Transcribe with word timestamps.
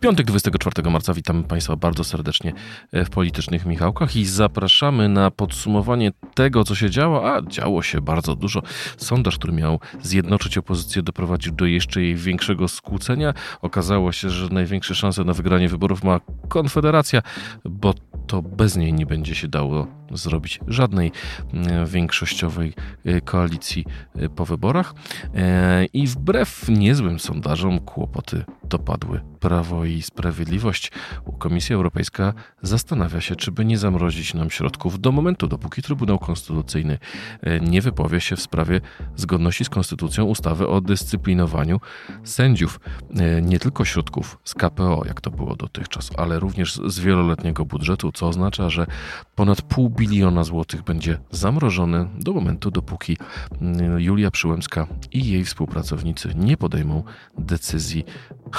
Piątek 0.00 0.26
24 0.26 0.90
marca 0.90 1.14
witamy 1.14 1.42
Państwa 1.42 1.76
bardzo 1.76 2.04
serdecznie 2.04 2.52
w 2.92 3.10
Politycznych 3.10 3.66
Michałkach 3.66 4.16
i 4.16 4.24
zapraszamy 4.24 5.08
na 5.08 5.30
podsumowanie 5.30 6.12
tego, 6.34 6.64
co 6.64 6.74
się 6.74 6.90
działo, 6.90 7.34
a 7.34 7.42
działo 7.42 7.82
się 7.82 8.00
bardzo 8.00 8.36
dużo. 8.36 8.62
Sondaż, 8.96 9.38
który 9.38 9.52
miał 9.52 9.80
zjednoczyć 10.02 10.58
opozycję, 10.58 11.02
doprowadził 11.02 11.52
do 11.52 11.66
jeszcze 11.66 12.02
jej 12.02 12.16
większego 12.16 12.68
skłócenia. 12.68 13.34
Okazało 13.62 14.12
się, 14.12 14.30
że 14.30 14.48
największe 14.48 14.94
szanse 14.94 15.24
na 15.24 15.32
wygranie 15.32 15.68
wyborów 15.68 16.04
ma 16.04 16.20
Konfederacja, 16.48 17.22
bo 17.64 17.94
to 18.30 18.42
bez 18.42 18.76
niej 18.76 18.92
nie 18.92 19.06
będzie 19.06 19.34
się 19.34 19.48
dało 19.48 19.86
zrobić 20.10 20.60
żadnej 20.68 21.12
mm, 21.52 21.86
większościowej 21.86 22.72
y, 23.06 23.20
koalicji 23.20 23.84
y, 24.22 24.28
po 24.28 24.44
wyborach. 24.44 24.94
E, 25.34 25.84
I 25.84 26.06
wbrew 26.06 26.68
niezłym 26.68 27.18
sondażom 27.20 27.80
kłopoty 27.80 28.44
dopadły 28.64 29.20
Prawo 29.40 29.84
i 29.84 30.02
Sprawiedliwość. 30.02 30.92
Komisja 31.38 31.76
Europejska 31.76 32.32
zastanawia 32.62 33.20
się, 33.20 33.36
czy 33.36 33.52
by 33.52 33.64
nie 33.64 33.78
zamrozić 33.78 34.34
nam 34.34 34.50
środków 34.50 35.00
do 35.00 35.12
momentu, 35.12 35.46
dopóki 35.46 35.82
Trybunał 35.82 36.18
Konstytucyjny 36.18 36.98
e, 37.42 37.60
nie 37.60 37.82
wypowie 37.82 38.20
się 38.20 38.36
w 38.36 38.40
sprawie 38.40 38.80
zgodności 39.16 39.64
z 39.64 39.68
konstytucją 39.68 40.24
ustawy 40.24 40.68
o 40.68 40.80
dyscyplinowaniu 40.80 41.80
sędziów. 42.24 42.80
E, 43.16 43.42
nie 43.42 43.58
tylko 43.58 43.84
środków 43.84 44.38
z 44.44 44.54
KPO, 44.54 45.02
jak 45.06 45.20
to 45.20 45.30
było 45.30 45.56
dotychczas, 45.56 46.10
ale 46.16 46.38
również 46.38 46.74
z 46.74 47.00
wieloletniego 47.00 47.64
budżetu, 47.64 48.12
co 48.20 48.28
oznacza, 48.28 48.70
że 48.70 48.86
ponad 49.34 49.62
pół 49.62 49.90
biliona 49.90 50.44
złotych 50.44 50.82
będzie 50.82 51.18
zamrożone 51.30 52.08
do 52.18 52.32
momentu, 52.32 52.70
dopóki 52.70 53.16
mm, 53.60 54.00
Julia 54.00 54.30
Przyłębska 54.30 54.86
i 55.12 55.30
jej 55.30 55.44
współpracownicy 55.44 56.32
nie 56.36 56.56
podejmą 56.56 57.04
decyzji 57.38 58.04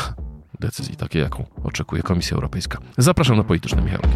decyzji 0.60 0.96
takiej, 0.96 1.22
jaką 1.22 1.46
oczekuje 1.64 2.04
Komisja 2.04 2.36
Europejska. 2.36 2.80
Zapraszam 2.98 3.38
na 3.38 3.44
polityczne 3.44 3.82
Michałki. 3.82 4.08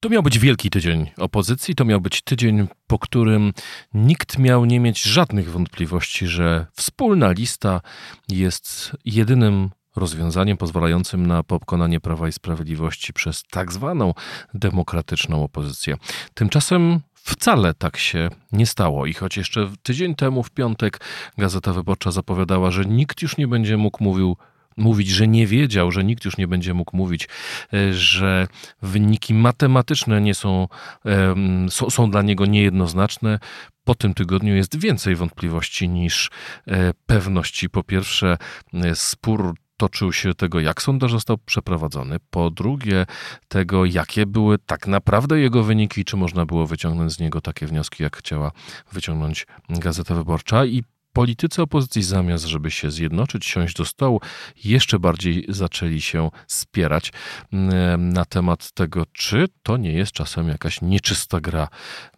To 0.00 0.08
miał 0.08 0.22
być 0.22 0.38
wielki 0.38 0.70
tydzień 0.70 1.10
opozycji, 1.16 1.74
to 1.74 1.84
miał 1.84 2.00
być 2.00 2.22
tydzień, 2.22 2.68
po 2.86 2.98
którym 2.98 3.52
nikt 3.94 4.38
miał 4.38 4.64
nie 4.64 4.80
mieć 4.80 5.02
żadnych 5.02 5.50
wątpliwości, 5.50 6.26
że 6.26 6.66
wspólna 6.72 7.30
lista 7.30 7.80
jest 8.28 8.96
jedynym 9.04 9.70
rozwiązaniem 9.98 10.56
pozwalającym 10.56 11.26
na 11.26 11.42
pokonanie 11.42 12.00
Prawa 12.00 12.28
i 12.28 12.32
Sprawiedliwości 12.32 13.12
przez 13.12 13.42
tak 13.50 13.72
zwaną 13.72 14.14
demokratyczną 14.54 15.44
opozycję. 15.44 15.96
Tymczasem 16.34 17.00
Wcale 17.28 17.74
tak 17.74 17.96
się 17.96 18.28
nie 18.52 18.66
stało 18.66 19.06
i 19.06 19.14
choć 19.14 19.36
jeszcze 19.36 19.70
tydzień 19.82 20.14
temu 20.14 20.42
w 20.42 20.50
piątek 20.50 21.00
Gazeta 21.38 21.72
Wyborcza 21.72 22.10
zapowiadała, 22.10 22.70
że 22.70 22.84
nikt 22.84 23.22
już 23.22 23.36
nie 23.36 23.48
będzie 23.48 23.76
mógł 23.76 24.04
mówił 24.04 24.36
mówić, 24.78 25.08
że 25.08 25.28
nie 25.28 25.46
wiedział, 25.46 25.90
że 25.90 26.04
nikt 26.04 26.24
już 26.24 26.36
nie 26.36 26.48
będzie 26.48 26.74
mógł 26.74 26.96
mówić, 26.96 27.28
e, 27.72 27.92
że 27.92 28.48
wyniki 28.82 29.34
matematyczne 29.34 30.20
nie 30.20 30.34
są, 30.34 30.68
są, 31.70 31.90
są 31.90 32.10
dla 32.10 32.22
niego 32.22 32.46
niejednoznaczne. 32.46 33.38
Po 33.84 33.94
tym 33.94 34.14
tygodniu 34.14 34.54
jest 34.54 34.78
więcej 34.78 35.16
wątpliwości 35.16 35.88
niż 35.88 36.30
e, 36.66 36.94
pewności. 37.06 37.70
Po 37.70 37.82
pierwsze, 37.82 38.36
e, 38.74 38.94
spór 38.94 39.54
toczył 39.78 40.12
się 40.12 40.34
tego, 40.34 40.60
jak 40.60 40.82
sondaż 40.82 41.10
został 41.10 41.38
przeprowadzony, 41.38 42.16
po 42.30 42.50
drugie 42.50 43.06
tego, 43.48 43.84
jakie 43.84 44.26
były 44.26 44.58
tak 44.58 44.86
naprawdę 44.86 45.40
jego 45.40 45.62
wyniki, 45.62 46.04
czy 46.04 46.16
można 46.16 46.46
było 46.46 46.66
wyciągnąć 46.66 47.12
z 47.12 47.20
niego 47.20 47.40
takie 47.40 47.66
wnioski, 47.66 48.02
jak 48.02 48.16
chciała 48.16 48.52
wyciągnąć 48.92 49.46
Gazeta 49.68 50.14
Wyborcza. 50.14 50.64
I 50.64 50.82
politycy 51.18 51.62
opozycji 51.62 52.02
zamiast, 52.02 52.44
żeby 52.44 52.70
się 52.70 52.90
zjednoczyć, 52.90 53.46
siąść 53.46 53.76
do 53.76 53.84
stołu, 53.84 54.20
jeszcze 54.64 54.98
bardziej 54.98 55.44
zaczęli 55.48 56.00
się 56.00 56.30
spierać 56.46 57.12
mm, 57.52 58.12
na 58.12 58.24
temat 58.24 58.72
tego, 58.72 59.06
czy 59.12 59.46
to 59.62 59.76
nie 59.76 59.92
jest 59.92 60.12
czasem 60.12 60.48
jakaś 60.48 60.82
nieczysta 60.82 61.40
gra 61.40 61.68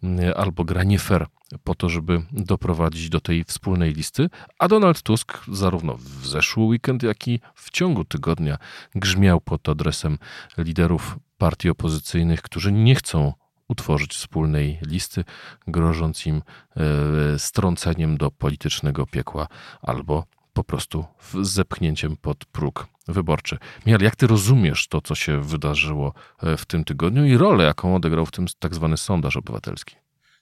mm, 0.03 0.33
albo 0.37 0.63
gra 0.63 0.83
nie 0.83 0.99
fair 0.99 1.27
po 1.63 1.75
to, 1.75 1.89
żeby 1.89 2.21
doprowadzić 2.31 3.09
do 3.09 3.21
tej 3.21 3.43
wspólnej 3.43 3.93
listy, 3.93 4.29
a 4.59 4.67
Donald 4.67 5.01
Tusk 5.01 5.37
zarówno 5.51 5.97
w 5.97 6.27
zeszły 6.27 6.63
weekend, 6.63 7.03
jak 7.03 7.27
i 7.27 7.39
w 7.55 7.71
ciągu 7.71 8.05
tygodnia 8.05 8.57
grzmiał 8.95 9.41
pod 9.41 9.69
adresem 9.69 10.17
liderów 10.57 11.17
partii 11.37 11.69
opozycyjnych, 11.69 12.41
którzy 12.41 12.71
nie 12.71 12.95
chcą 12.95 13.33
utworzyć 13.71 14.13
wspólnej 14.13 14.79
listy, 14.81 15.23
grożąc 15.67 16.25
im 16.25 16.41
e, 16.75 17.39
strąceniem 17.39 18.17
do 18.17 18.31
politycznego 18.31 19.05
piekła 19.05 19.47
albo 19.81 20.25
po 20.53 20.63
prostu 20.63 21.05
zepchnięciem 21.41 22.17
pod 22.17 22.45
próg 22.45 22.87
wyborczy. 23.07 23.57
Michał, 23.85 24.01
jak 24.01 24.15
ty 24.15 24.27
rozumiesz 24.27 24.87
to, 24.87 25.01
co 25.01 25.15
się 25.15 25.41
wydarzyło 25.41 26.13
e, 26.43 26.57
w 26.57 26.65
tym 26.65 26.83
tygodniu 26.83 27.25
i 27.25 27.37
rolę, 27.37 27.63
jaką 27.63 27.95
odegrał 27.95 28.25
w 28.25 28.31
tym 28.31 28.45
tak 28.59 28.75
zwany 28.75 28.97
sondaż 28.97 29.37
obywatelski? 29.37 29.95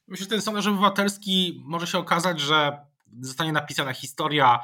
Myślę, 0.07 0.23
że 0.23 0.29
ten 0.29 0.41
sondaż 0.41 0.67
obywatelski 0.67 1.63
może 1.65 1.87
się 1.87 1.97
okazać, 1.97 2.39
że 2.39 2.77
zostanie 3.21 3.51
napisana 3.51 3.93
historia 3.93 4.59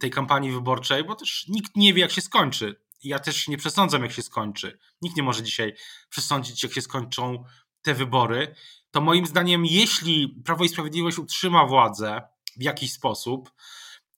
tej 0.00 0.10
kampanii 0.10 0.52
wyborczej, 0.52 1.04
bo 1.04 1.14
też 1.14 1.48
nikt 1.48 1.76
nie 1.76 1.94
wie, 1.94 2.00
jak 2.00 2.10
się 2.10 2.20
skończy. 2.20 2.76
Ja 3.04 3.18
też 3.18 3.48
nie 3.48 3.58
przesądzam, 3.58 4.02
jak 4.02 4.12
się 4.12 4.22
skończy. 4.22 4.78
Nikt 5.02 5.16
nie 5.16 5.22
może 5.22 5.42
dzisiaj 5.42 5.74
przesądzić, 6.08 6.62
jak 6.62 6.72
się 6.72 6.82
skończą 6.82 7.44
te 7.82 7.94
wybory. 7.94 8.54
To 8.90 9.00
moim 9.00 9.26
zdaniem, 9.26 9.66
jeśli 9.66 10.28
Prawo 10.44 10.64
i 10.64 10.68
Sprawiedliwość 10.68 11.18
utrzyma 11.18 11.66
władzę 11.66 12.22
w 12.56 12.62
jakiś 12.62 12.92
sposób, 12.92 13.52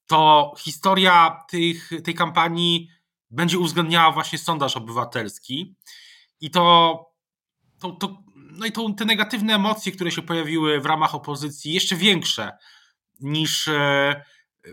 to 0.07 0.53
historia 0.59 1.45
tych, 1.49 1.91
tej 2.05 2.15
kampanii 2.15 2.89
będzie 3.31 3.59
uwzględniała 3.59 4.13
właśnie 4.13 4.39
sondaż 4.39 4.77
obywatelski. 4.77 5.75
I 6.41 6.51
to, 6.51 6.99
to, 7.81 7.91
to 7.91 8.25
no 8.35 8.67
i 8.67 8.73
to, 8.73 8.91
te 8.91 9.05
negatywne 9.05 9.55
emocje, 9.55 9.93
które 9.93 10.11
się 10.11 10.23
pojawiły 10.23 10.81
w 10.81 10.87
ramach 10.87 11.15
opozycji, 11.15 11.73
jeszcze 11.73 11.97
większe 11.97 12.59
niż, 13.21 13.69
e, 13.69 14.25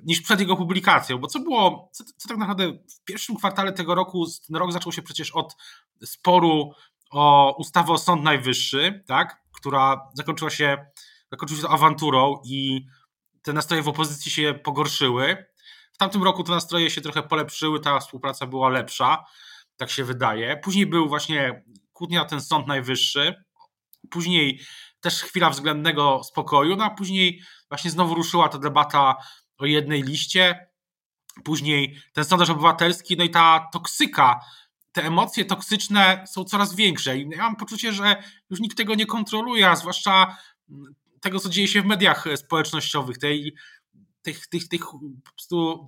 niż 0.04 0.22
przed 0.22 0.40
jego 0.40 0.56
publikacją. 0.56 1.18
Bo 1.18 1.28
co 1.28 1.40
było, 1.40 1.90
co, 1.94 2.04
co 2.18 2.30
tak 2.30 2.38
naprawdę 2.38 2.72
w 2.72 3.04
pierwszym 3.04 3.36
kwartale 3.36 3.74
tego 3.74 3.96
roku, 3.96 4.26
rok 4.54 4.72
zaczął 4.72 4.92
się 4.92 5.02
przecież 5.02 5.32
od 5.32 5.56
sporu 6.04 6.72
o 7.12 7.56
ustawę 7.58 7.94
o 7.94 7.98
Sąd 7.98 8.24
Najwyższy, 8.24 9.04
tak, 9.08 9.42
która 9.52 10.10
zakończyła 10.14 10.50
się, 10.50 10.86
zakończyła 11.32 11.62
się 11.62 11.68
awanturą 11.68 12.42
i 12.46 12.86
te 13.42 13.54
nastroje 13.54 13.84
w 13.84 13.88
opozycji 13.88 14.32
się 14.32 14.54
pogorszyły. 14.64 15.46
W 15.94 15.98
tamtym 15.98 16.24
roku 16.24 16.44
te 16.44 16.52
nastroje 16.52 16.90
się 16.90 17.02
trochę 17.02 17.24
polepszyły, 17.24 17.80
ta 17.80 18.00
współpraca 18.00 18.48
była 18.48 18.70
lepsza, 18.70 19.26
tak 19.78 19.90
się 19.90 20.04
wydaje. 20.04 20.58
Później 20.58 20.86
był 20.86 21.10
właśnie 21.10 21.64
kłótnia 21.94 22.22
o 22.22 22.26
ten 22.26 22.42
Sąd 22.42 22.68
Najwyższy, 22.68 23.36
Później 24.10 24.62
też 25.02 25.24
chwila 25.24 25.50
względnego 25.50 26.24
spokoju, 26.24 26.76
no 26.76 26.84
a 26.84 26.90
później 26.90 27.42
właśnie 27.70 27.92
znowu 27.92 28.16
ruszyła 28.16 28.50
ta 28.50 28.58
debata 28.58 29.16
o 29.58 29.66
jednej 29.66 30.04
liście. 30.04 30.68
Później 31.44 31.98
ten 32.14 32.26
sondaż 32.26 32.50
obywatelski, 32.50 33.18
no 33.18 33.24
i 33.24 33.30
ta 33.30 33.70
toksyka, 33.74 34.40
te 34.92 35.04
emocje 35.04 35.46
toksyczne 35.46 36.24
są 36.28 36.44
coraz 36.44 36.76
większe. 36.76 37.18
I 37.18 37.30
ja 37.30 37.44
mam 37.44 37.56
poczucie, 37.56 37.94
że 37.94 38.24
już 38.50 38.60
nikt 38.60 38.78
tego 38.78 38.96
nie 38.96 39.06
kontroluje, 39.06 39.70
a 39.70 39.76
zwłaszcza 39.76 40.38
tego, 41.22 41.40
co 41.40 41.50
dzieje 41.50 41.68
się 41.68 41.82
w 41.82 41.86
mediach 41.86 42.26
społecznościowych, 42.36 43.18
tej, 43.18 43.56
tych, 44.22 44.48
tych, 44.48 44.68
tych, 44.68 44.82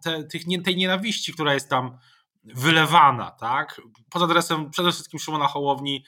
te, 0.04 0.24
tych, 0.24 0.42
tej 0.64 0.76
nienawiści, 0.76 1.34
która 1.34 1.54
jest 1.54 1.70
tam 1.70 1.98
wylewana, 2.44 3.32
tak? 3.32 3.82
Pod 4.10 4.22
adresem 4.22 4.70
przede 4.70 4.92
wszystkim 4.92 5.20
Szymona 5.20 5.48
Hołowni, 5.48 6.04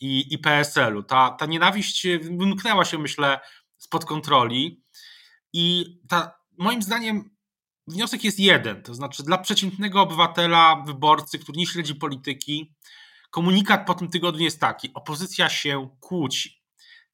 i, 0.00 0.34
i 0.34 0.38
PSL-u. 0.38 1.02
Ta, 1.02 1.30
ta 1.30 1.46
nienawiść 1.46 2.06
wymknęła 2.22 2.84
się, 2.84 2.98
myślę, 2.98 3.40
spod 3.76 4.04
kontroli 4.04 4.84
i 5.52 5.96
ta, 6.08 6.40
moim 6.58 6.82
zdaniem 6.82 7.30
wniosek 7.90 8.24
jest 8.24 8.38
jeden, 8.38 8.82
to 8.82 8.94
znaczy 8.94 9.22
dla 9.22 9.38
przeciętnego 9.38 10.02
obywatela, 10.02 10.82
wyborcy, 10.86 11.38
który 11.38 11.58
nie 11.58 11.66
śledzi 11.66 11.94
polityki, 11.94 12.74
komunikat 13.30 13.86
po 13.86 13.94
tym 13.94 14.08
tygodniu 14.08 14.44
jest 14.44 14.60
taki, 14.60 14.94
opozycja 14.94 15.48
się 15.48 15.88
kłóci. 16.00 16.62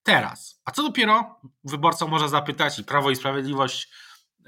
Teraz, 0.03 0.61
a 0.65 0.71
co 0.71 0.83
dopiero 0.83 1.41
wyborca 1.65 2.07
może 2.07 2.29
zapytać 2.29 2.79
i 2.79 2.85
Prawo 2.85 3.11
i 3.11 3.17
Sprawiedliwość 3.17 3.89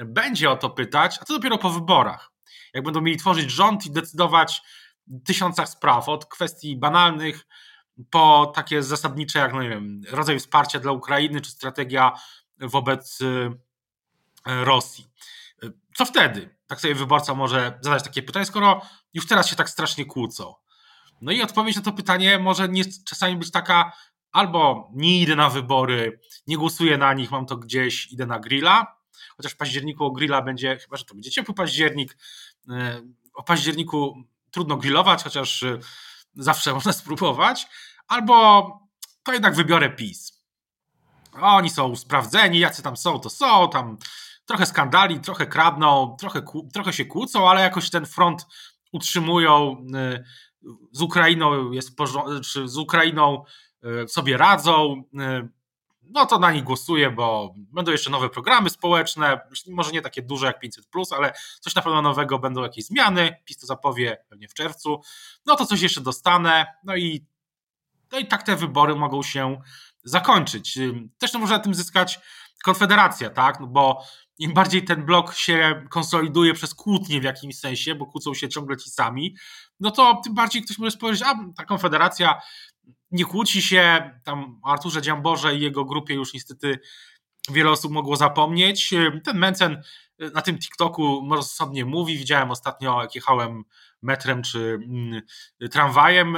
będzie 0.04 0.50
o 0.50 0.56
to 0.56 0.70
pytać, 0.70 1.18
a 1.20 1.24
co 1.24 1.34
dopiero 1.34 1.58
po 1.58 1.70
wyborach, 1.70 2.32
jak 2.74 2.84
będą 2.84 3.00
mieli 3.00 3.18
tworzyć 3.18 3.50
rząd 3.50 3.86
i 3.86 3.90
decydować 3.90 4.62
w 5.06 5.26
tysiącach 5.26 5.68
spraw, 5.68 6.08
od 6.08 6.26
kwestii 6.26 6.76
banalnych, 6.76 7.46
po 8.10 8.52
takie 8.54 8.82
zasadnicze 8.82 9.38
jak, 9.38 9.52
no 9.52 9.62
nie 9.62 9.68
wiem, 9.68 10.00
rodzaj 10.10 10.38
wsparcia 10.38 10.80
dla 10.80 10.92
Ukrainy, 10.92 11.40
czy 11.40 11.50
strategia 11.50 12.12
wobec 12.58 13.20
y, 13.20 13.50
Rosji. 14.46 15.06
Co 15.98 16.04
wtedy? 16.04 16.56
Tak 16.66 16.80
sobie 16.80 16.94
wyborca 16.94 17.34
może 17.34 17.78
zadać 17.80 18.04
takie 18.04 18.22
pytanie, 18.22 18.46
skoro 18.46 18.82
już 19.14 19.26
teraz 19.26 19.48
się 19.48 19.56
tak 19.56 19.70
strasznie 19.70 20.04
kłócą. 20.04 20.54
No 21.20 21.32
i 21.32 21.42
odpowiedź 21.42 21.76
na 21.76 21.82
to 21.82 21.92
pytanie 21.92 22.38
może 22.38 22.68
nie, 22.68 22.84
czasami 23.06 23.36
być 23.36 23.50
taka, 23.50 23.92
albo 24.32 24.90
nie 24.94 25.20
idę 25.20 25.36
na 25.36 25.50
wybory, 25.50 26.20
nie 26.46 26.56
głosuję 26.56 26.98
na 26.98 27.14
nich, 27.14 27.30
mam 27.30 27.46
to 27.46 27.56
gdzieś, 27.56 28.12
idę 28.12 28.26
na 28.26 28.38
grilla, 28.38 28.96
chociaż 29.36 29.52
w 29.52 29.56
październiku 29.56 30.04
o 30.04 30.10
grilla 30.10 30.42
będzie, 30.42 30.78
chyba 30.78 30.96
że 30.96 31.04
to 31.04 31.14
będzie 31.14 31.30
ciepły 31.30 31.54
październik, 31.54 32.16
e, 32.70 33.02
o 33.34 33.42
październiku 33.42 34.22
trudno 34.50 34.76
grillować, 34.76 35.24
chociaż 35.24 35.62
e, 35.62 35.78
zawsze 36.36 36.74
można 36.74 36.92
spróbować, 36.92 37.66
albo 38.08 38.68
to 39.22 39.32
jednak 39.32 39.54
wybiorę 39.54 39.90
PiS. 39.90 40.42
Oni 41.32 41.70
są 41.70 41.96
sprawdzeni, 41.96 42.58
jacy 42.58 42.82
tam 42.82 42.96
są, 42.96 43.20
to 43.20 43.30
są, 43.30 43.68
tam 43.68 43.98
trochę 44.48 44.66
skandali, 44.66 45.20
trochę 45.20 45.46
kradną, 45.46 46.16
trochę, 46.20 46.42
trochę 46.72 46.92
się 46.92 47.04
kłócą, 47.04 47.50
ale 47.50 47.60
jakoś 47.60 47.90
ten 47.90 48.06
front 48.06 48.46
utrzymują. 48.92 49.84
E, 49.94 50.24
z 50.92 51.02
Ukrainą 51.02 51.72
jest 51.72 51.96
czy 52.44 52.68
z 52.68 52.76
Ukrainą 52.76 53.44
sobie 54.06 54.36
radzą 54.36 55.02
no 56.10 56.26
to 56.26 56.38
na 56.38 56.52
nich 56.52 56.64
głosuję, 56.64 57.10
bo 57.10 57.54
będą 57.56 57.92
jeszcze 57.92 58.10
nowe 58.10 58.28
programy 58.28 58.70
społeczne, 58.70 59.40
może 59.66 59.92
nie 59.92 60.02
takie 60.02 60.22
duże 60.22 60.46
jak 60.46 60.60
500, 60.60 60.86
ale 61.16 61.32
coś 61.60 61.74
na 61.74 61.82
pewno 61.82 62.02
nowego, 62.02 62.38
będą 62.38 62.62
jakieś 62.62 62.84
zmiany. 62.84 63.36
PiS 63.44 63.58
to 63.58 63.66
zapowie 63.66 64.24
pewnie 64.28 64.48
w 64.48 64.54
czerwcu. 64.54 65.00
No 65.46 65.56
to 65.56 65.66
coś 65.66 65.80
jeszcze 65.80 66.00
dostanę. 66.00 66.66
No 66.84 66.96
i, 66.96 67.26
no 68.12 68.18
i 68.18 68.26
tak 68.26 68.42
te 68.42 68.56
wybory 68.56 68.94
mogą 68.94 69.22
się 69.22 69.60
zakończyć. 70.04 70.78
Też 71.18 71.34
może 71.34 71.54
na 71.54 71.60
tym 71.60 71.74
zyskać 71.74 72.20
Konfederacja, 72.64 73.30
tak? 73.30 73.60
No 73.60 73.66
bo 73.66 74.04
im 74.38 74.54
bardziej 74.54 74.84
ten 74.84 75.04
blok 75.04 75.34
się 75.34 75.86
konsoliduje 75.90 76.54
przez 76.54 76.74
kłótnie 76.74 77.20
w 77.20 77.24
jakimś 77.24 77.58
sensie, 77.58 77.94
bo 77.94 78.06
kłócą 78.06 78.34
się 78.34 78.48
ciągle 78.48 78.76
ci 78.76 78.90
sami, 78.90 79.36
no 79.80 79.90
to 79.90 80.20
tym 80.24 80.34
bardziej 80.34 80.62
ktoś 80.62 80.78
może 80.78 80.90
spojrzeć, 80.90 81.22
a 81.22 81.34
ta 81.56 81.64
Konfederacja 81.64 82.40
nie 83.10 83.24
kłóci 83.24 83.62
się, 83.62 84.10
tam 84.24 84.60
Arturze 84.64 85.02
Dziamborze 85.02 85.56
i 85.56 85.60
jego 85.60 85.84
grupie 85.84 86.14
już 86.14 86.34
niestety 86.34 86.78
wiele 87.50 87.70
osób 87.70 87.92
mogło 87.92 88.16
zapomnieć. 88.16 88.94
Ten 89.24 89.38
Mencen 89.38 89.82
na 90.34 90.42
tym 90.42 90.58
TikToku 90.58 91.28
rozsądnie 91.30 91.84
mówi, 91.84 92.18
widziałem 92.18 92.50
ostatnio 92.50 93.02
jak 93.02 93.14
jechałem 93.14 93.64
metrem 94.02 94.42
czy 94.42 94.78
mm, 94.84 95.22
tramwajem, 95.70 96.32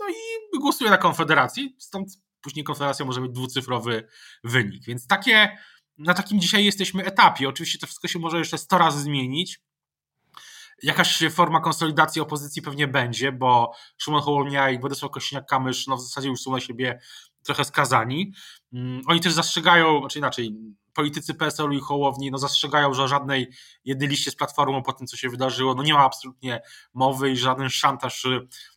no 0.00 0.08
i 0.10 0.58
głosuje 0.60 0.90
na 0.90 0.98
Konfederację, 0.98 1.68
stąd 1.78 2.08
później 2.40 2.64
Konfederacja 2.64 3.04
może 3.04 3.20
mieć 3.20 3.32
dwucyfrowy 3.32 4.08
wynik, 4.44 4.84
więc 4.84 5.06
takie, 5.06 5.58
na 5.98 6.14
takim 6.14 6.40
dzisiaj 6.40 6.64
jesteśmy 6.64 7.04
etapie. 7.04 7.48
Oczywiście 7.48 7.78
to 7.78 7.86
wszystko 7.86 8.08
się 8.08 8.18
może 8.18 8.38
jeszcze 8.38 8.58
100 8.58 8.78
razy 8.78 9.00
zmienić, 9.00 9.60
Jakaś 10.82 11.22
forma 11.30 11.60
konsolidacji 11.60 12.22
opozycji 12.22 12.62
pewnie 12.62 12.88
będzie, 12.88 13.32
bo 13.32 13.72
Szymon 13.98 14.22
Hołownia 14.22 14.70
i 14.70 14.78
Władysław 14.78 15.12
Kośniak-Kamysz 15.12 15.84
no 15.88 15.96
w 15.96 16.00
zasadzie 16.00 16.28
już 16.28 16.40
są 16.40 16.52
na 16.52 16.60
siebie 16.60 17.00
trochę 17.42 17.64
skazani. 17.64 18.32
Mm, 18.72 19.02
oni 19.06 19.20
też 19.20 19.32
zastrzegają, 19.32 20.00
znaczy 20.00 20.18
inaczej, 20.18 20.56
politycy 20.94 21.34
PSL-u 21.34 21.72
i 21.72 21.80
Hołowni 21.80 22.30
no 22.30 22.38
zastrzegają, 22.38 22.94
że 22.94 23.08
żadnej 23.08 23.52
jednej 23.84 24.08
liście 24.08 24.30
z 24.30 24.36
Platformą 24.36 24.82
po 24.82 24.92
tym, 24.92 25.06
co 25.06 25.16
się 25.16 25.28
wydarzyło, 25.28 25.74
no 25.74 25.82
nie 25.82 25.94
ma 25.94 26.04
absolutnie 26.04 26.62
mowy 26.94 27.30
i 27.30 27.36
żaden 27.36 27.70
szantaż 27.70 28.26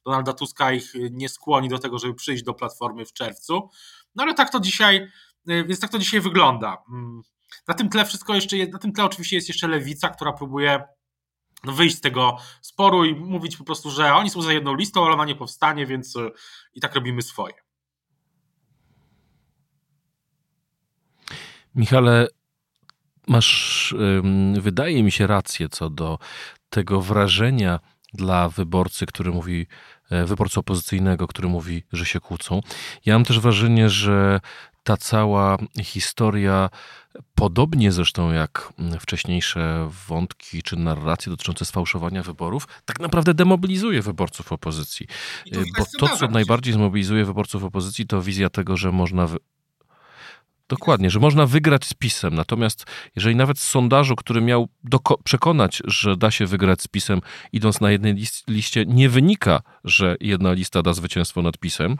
Donalda 0.06 0.34
Tuska 0.34 0.72
ich 0.72 0.94
nie 1.12 1.30
skłoni 1.30 1.70
do 1.70 1.80
tego, 1.80 2.00
żeby 2.00 2.14
przyjść 2.14 2.44
do 2.44 2.54
Platformy 2.54 3.06
w 3.06 3.14
czerwcu. 3.14 3.70
No 4.16 4.24
ale 4.24 4.34
tak 4.34 4.52
to 4.52 4.60
dzisiaj, 4.60 5.08
więc 5.48 5.80
tak 5.80 5.92
to 5.92 6.00
dzisiaj 6.00 6.22
wygląda. 6.22 6.78
Mm, 6.90 7.22
na 7.68 7.74
tym 7.74 7.90
tle 7.90 8.06
wszystko 8.06 8.36
jeszcze, 8.36 8.58
na 8.68 8.80
tym 8.80 8.94
tle 8.94 9.04
oczywiście 9.04 9.36
jest 9.36 9.48
jeszcze 9.48 9.68
Lewica, 9.68 10.10
która 10.10 10.34
próbuje 10.34 10.84
no, 11.64 11.74
wyjść 11.74 11.98
z 11.98 12.02
tego 12.02 12.38
sporu 12.62 13.06
i 13.06 13.16
mówić 13.16 13.58
po 13.58 13.64
prostu, 13.64 13.90
że 13.92 14.14
oni 14.14 14.30
są 14.30 14.42
za 14.42 14.54
jedną 14.54 14.76
listą, 14.76 15.06
ale 15.06 15.14
ona 15.14 15.26
nie 15.26 15.36
powstanie, 15.36 15.86
więc 15.86 16.16
e, 16.16 16.30
i 16.74 16.82
tak 16.82 16.96
robimy 16.96 17.22
swoje. 17.22 17.54
Michale, 21.76 22.28
masz, 23.28 23.96
wydaje 24.60 25.04
mi 25.04 25.12
się, 25.12 25.28
rację 25.28 25.70
co 25.70 25.90
do 25.90 26.20
tego 26.70 27.02
wrażenia 27.02 27.80
dla 28.14 28.50
wyborcy, 28.50 29.06
który 29.06 29.32
mówi, 29.32 29.68
e, 30.10 30.26
wyborcy 30.26 30.60
opozycyjnego, 30.60 31.28
który 31.28 31.48
mówi, 31.48 31.84
że 31.94 32.06
się 32.06 32.20
kłócą. 32.20 32.62
Ja 33.06 33.14
mam 33.14 33.24
też 33.24 33.40
wrażenie, 33.40 33.90
że 33.90 34.40
ta 34.88 34.98
cała 34.98 35.58
historia, 35.84 36.70
podobnie 37.36 37.92
zresztą 37.92 38.32
jak 38.32 38.74
wcześniejsze 39.00 39.90
wątki 40.08 40.64
czy 40.64 40.76
narracje 40.76 41.30
dotyczące 41.30 41.66
sfałszowania 41.66 42.24
wyborów, 42.24 42.68
tak 42.86 43.00
naprawdę 43.00 43.34
demobilizuje 43.34 44.02
wyborców 44.02 44.52
opozycji. 44.52 45.08
Bo 45.78 45.86
to, 46.00 46.18
co 46.18 46.28
najbardziej 46.28 46.74
zmobilizuje 46.74 47.26
wyborców 47.26 47.64
opozycji, 47.64 48.08
to 48.08 48.22
wizja 48.22 48.50
tego, 48.50 48.78
że 48.78 48.92
można 48.92 49.28
Dokładnie, 50.70 51.10
że 51.10 51.20
można 51.20 51.46
wygrać 51.46 51.86
z 51.86 51.94
PiSem. 51.94 52.36
Natomiast 52.36 52.86
jeżeli 53.16 53.36
nawet 53.36 53.60
z 53.60 53.68
sondażu, 53.68 54.16
który 54.16 54.42
miał 54.42 54.68
przekonać, 55.24 55.82
że 55.86 56.18
da 56.18 56.32
się 56.32 56.46
wygrać 56.46 56.82
z 56.82 56.88
PiSem, 56.88 57.22
idąc 57.52 57.82
na 57.82 57.92
jednej 57.92 58.16
liście, 58.48 58.86
nie 58.86 59.10
wynika, 59.10 59.62
że 59.84 60.16
jedna 60.20 60.54
lista 60.54 60.82
da 60.82 60.94
zwycięstwo 60.94 61.42
nad 61.42 61.58
PiSem, 61.58 61.98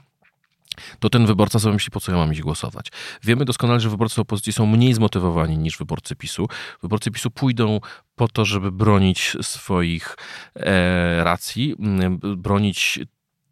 to 1.00 1.10
ten 1.10 1.26
wyborca 1.26 1.60
sobie 1.60 1.74
myśli, 1.74 1.92
po 1.92 2.00
co 2.00 2.12
ja 2.12 2.18
mam 2.18 2.32
iść 2.32 2.42
głosować. 2.42 2.88
Wiemy 3.24 3.46
doskonale, 3.46 3.80
że 3.80 3.90
wyborcy 3.90 4.22
opozycji 4.22 4.54
są 4.54 4.66
mniej 4.66 4.94
zmotywowani 4.94 5.58
niż 5.58 5.78
wyborcy 5.78 6.16
PiSu. 6.16 6.48
Wyborcy 6.82 7.12
PiSu 7.12 7.32
pójdą 7.32 7.80
po 8.16 8.28
to, 8.28 8.46
żeby 8.46 8.72
bronić 8.72 9.38
swoich 9.42 10.18
e, 10.56 11.24
racji, 11.24 11.76
bronić 12.38 13.00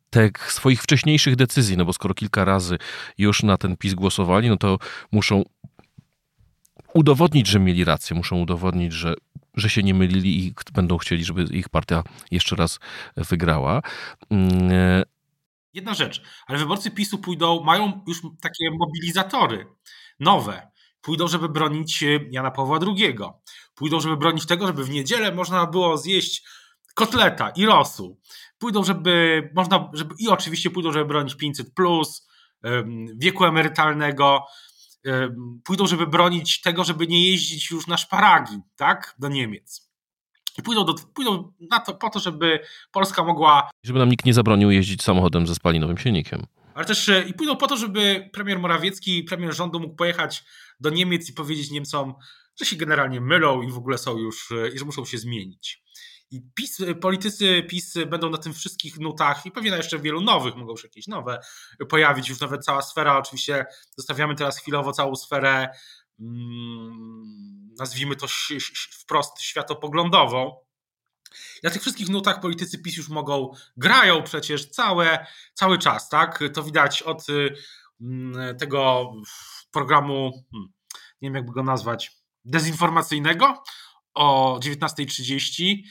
tych 0.10 0.52
swoich 0.52 0.82
wcześniejszych 0.84 1.36
decyzji, 1.36 1.78
no 1.78 1.86
bo 1.86 1.94
skoro 1.94 2.14
kilka 2.14 2.46
razy 2.46 2.78
już 3.18 3.44
na 3.44 3.58
ten 3.58 3.78
PiS 3.78 3.94
głosowali, 3.94 4.50
no 4.50 4.58
to 4.58 4.78
muszą 5.12 5.44
udowodnić, 6.94 7.48
że 7.48 7.60
mieli 7.60 7.84
rację, 7.84 8.16
muszą 8.16 8.42
udowodnić, 8.42 8.94
że, 8.94 9.14
że 9.56 9.70
się 9.70 9.84
nie 9.84 9.94
mylili 9.94 10.48
i 10.48 10.54
będą 10.74 10.98
chcieli, 10.98 11.24
żeby 11.26 11.44
ich 11.44 11.70
partia 11.70 12.04
jeszcze 12.32 12.56
raz 12.56 12.80
wygrała. 13.18 13.82
Jedna 15.76 15.94
rzecz, 15.94 16.22
ale 16.48 16.60
wyborcy 16.60 16.92
PiSu 16.92 17.18
pójdą, 17.18 17.64
mają 17.64 18.04
już 18.08 18.22
takie 18.42 18.72
mobilizatory 18.72 19.68
nowe. 20.20 20.72
Pójdą, 21.02 21.28
żeby 21.28 21.50
bronić 21.50 22.04
e, 22.04 22.08
Jana 22.32 22.52
Pawła 22.52 22.80
II. 22.82 23.16
Pójdą, 23.76 24.00
żeby 24.00 24.18
bronić 24.18 24.46
tego, 24.46 24.68
żeby 24.68 24.84
w 24.84 24.90
niedzielę 24.90 25.32
można 25.32 25.66
było 25.66 25.98
zjeść 25.98 26.44
kotleta 26.94 27.50
i 27.50 27.66
rosół. 27.66 28.22
Pójdą, 28.58 28.84
żeby 28.84 29.44
można, 29.56 29.90
żeby, 29.94 30.16
i 30.20 30.28
oczywiście 30.28 30.70
pójdą, 30.70 30.92
żeby 30.92 31.06
bronić 31.06 31.36
500 31.36 31.74
plus, 31.74 32.28
wieku 33.18 33.46
emerytalnego. 33.46 34.46
Pójdą, 35.64 35.88
żeby 35.88 36.08
bronić 36.08 36.62
tego, 36.62 36.84
żeby 36.84 37.08
nie 37.08 37.32
jeździć 37.32 37.72
już 37.72 37.88
na 37.88 37.98
szparagi, 37.98 38.58
tak, 38.76 39.16
do 39.20 39.28
Niemiec. 39.28 39.85
I 40.58 40.64
pójdą, 40.64 40.86
do, 40.86 40.94
pójdą 41.14 41.52
na 41.72 41.80
to, 41.80 41.94
po 41.94 42.10
to, 42.10 42.20
żeby 42.20 42.60
Polska 42.92 43.24
mogła. 43.24 43.70
Żeby 43.84 44.00
nam 44.00 44.10
nikt 44.10 44.26
nie 44.26 44.34
zabronił 44.34 44.72
jeździć 44.72 45.04
samochodem 45.04 45.48
ze 45.48 45.56
spalinowym 45.56 45.98
silnikiem. 45.98 46.46
Ale 46.76 46.86
też 46.86 47.10
e, 47.10 47.22
i 47.22 47.34
pójdą 47.34 47.56
po 47.56 47.68
to, 47.68 47.78
żeby 47.78 48.30
premier 48.34 48.60
Morawiecki, 48.60 49.24
premier 49.24 49.56
rządu 49.56 49.80
mógł 49.80 49.96
pojechać 49.96 50.44
do 50.80 50.90
Niemiec 50.90 51.30
i 51.30 51.34
powiedzieć 51.34 51.72
Niemcom, 51.72 52.14
że 52.60 52.66
się 52.66 52.76
generalnie 52.76 53.22
mylą 53.22 53.62
i 53.62 53.72
w 53.72 53.78
ogóle 53.78 53.98
są 53.98 54.18
już, 54.18 54.52
e, 54.52 54.70
i 54.70 54.80
że 54.80 54.86
muszą 54.86 55.06
się 55.06 55.18
zmienić. 55.18 55.84
I 56.32 56.42
PiS, 56.56 56.80
e, 56.80 56.96
politycy 56.96 57.64
PiS 57.64 57.94
będą 58.08 58.30
na 58.30 58.38
tym 58.38 58.54
wszystkich 58.54 59.00
nutach 59.00 59.46
i 59.46 59.52
pewnie 59.52 59.72
na 59.72 59.78
jeszcze 59.78 60.00
wielu 60.00 60.22
nowych, 60.22 60.56
mogą 60.56 60.78
się 60.78 60.88
jakieś 60.88 61.08
nowe 61.08 61.40
pojawić, 61.90 62.30
już 62.30 62.40
nawet 62.40 62.66
cała 62.66 62.82
sfera, 62.82 63.18
oczywiście 63.18 63.66
zostawiamy 63.98 64.36
teraz 64.36 64.58
chwilowo 64.58 64.92
całą 64.92 65.16
sferę 65.16 65.70
nazwijmy 67.80 68.16
to 68.16 68.28
wprost 68.92 69.42
światopoglądową. 69.42 70.66
Na 71.64 71.70
tych 71.70 71.82
wszystkich 71.82 72.10
nutach 72.10 72.42
politycy 72.42 72.80
PiS 72.80 72.98
już 72.98 73.10
mogą, 73.10 73.52
grają 73.78 74.24
przecież 74.24 74.70
całe, 74.70 75.28
cały 75.54 75.78
czas, 75.78 76.10
tak? 76.10 76.40
To 76.54 76.64
widać 76.64 77.02
od 77.02 77.30
y, 77.30 77.56
mm, 78.02 78.58
tego 78.58 79.12
programu, 79.72 80.32
hmm, 80.52 80.74
nie 81.22 81.28
wiem 81.30 81.36
jakby 81.36 81.52
go 81.52 81.64
nazwać, 81.64 82.12
dezinformacyjnego 82.46 83.64
o 84.14 84.60
19.30 84.60 85.84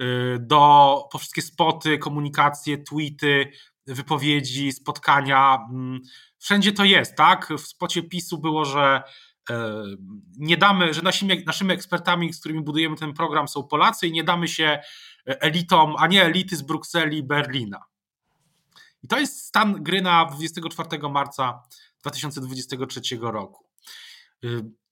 y, 0.00 0.38
do 0.40 1.08
po 1.12 1.18
wszystkie 1.18 1.42
spoty, 1.42 1.98
komunikacje, 1.98 2.78
tweety, 2.78 3.52
wypowiedzi, 3.86 4.72
spotkania. 4.72 5.58
Mm, 5.70 6.00
wszędzie 6.38 6.72
to 6.72 6.84
jest, 6.84 7.16
tak? 7.16 7.48
W 7.58 7.66
spocie 7.66 8.02
PiSu 8.02 8.38
było, 8.38 8.64
że 8.64 9.02
nie 10.38 10.56
damy, 10.56 10.94
że 10.94 11.02
naszymi, 11.02 11.44
naszymi 11.46 11.72
ekspertami, 11.72 12.32
z 12.32 12.40
którymi 12.40 12.62
budujemy 12.62 12.96
ten 12.96 13.12
program 13.12 13.48
są 13.48 13.62
Polacy 13.62 14.06
i 14.06 14.12
nie 14.12 14.24
damy 14.24 14.48
się 14.48 14.78
elitom, 15.26 15.94
a 15.98 16.06
nie 16.06 16.24
elity 16.24 16.56
z 16.56 16.62
Brukseli 16.62 17.18
i 17.18 17.22
Berlina. 17.22 17.84
I 19.02 19.08
to 19.08 19.18
jest 19.18 19.46
stan 19.46 19.82
gry 19.82 20.02
na 20.02 20.24
24 20.24 21.08
marca 21.10 21.62
2023 22.00 23.00
roku. 23.20 23.64
E, 24.44 24.48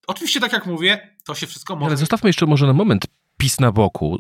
oczywiście, 0.06 0.40
tak 0.40 0.52
jak 0.52 0.66
mówię, 0.66 1.16
to 1.24 1.34
się 1.34 1.46
wszystko 1.46 1.76
może. 1.76 1.86
Ale 1.86 1.96
zostawmy 1.96 2.28
jeszcze 2.28 2.46
może 2.46 2.66
na 2.66 2.72
moment 2.72 3.06
PiS 3.36 3.60
na 3.60 3.72
boku. 3.72 4.18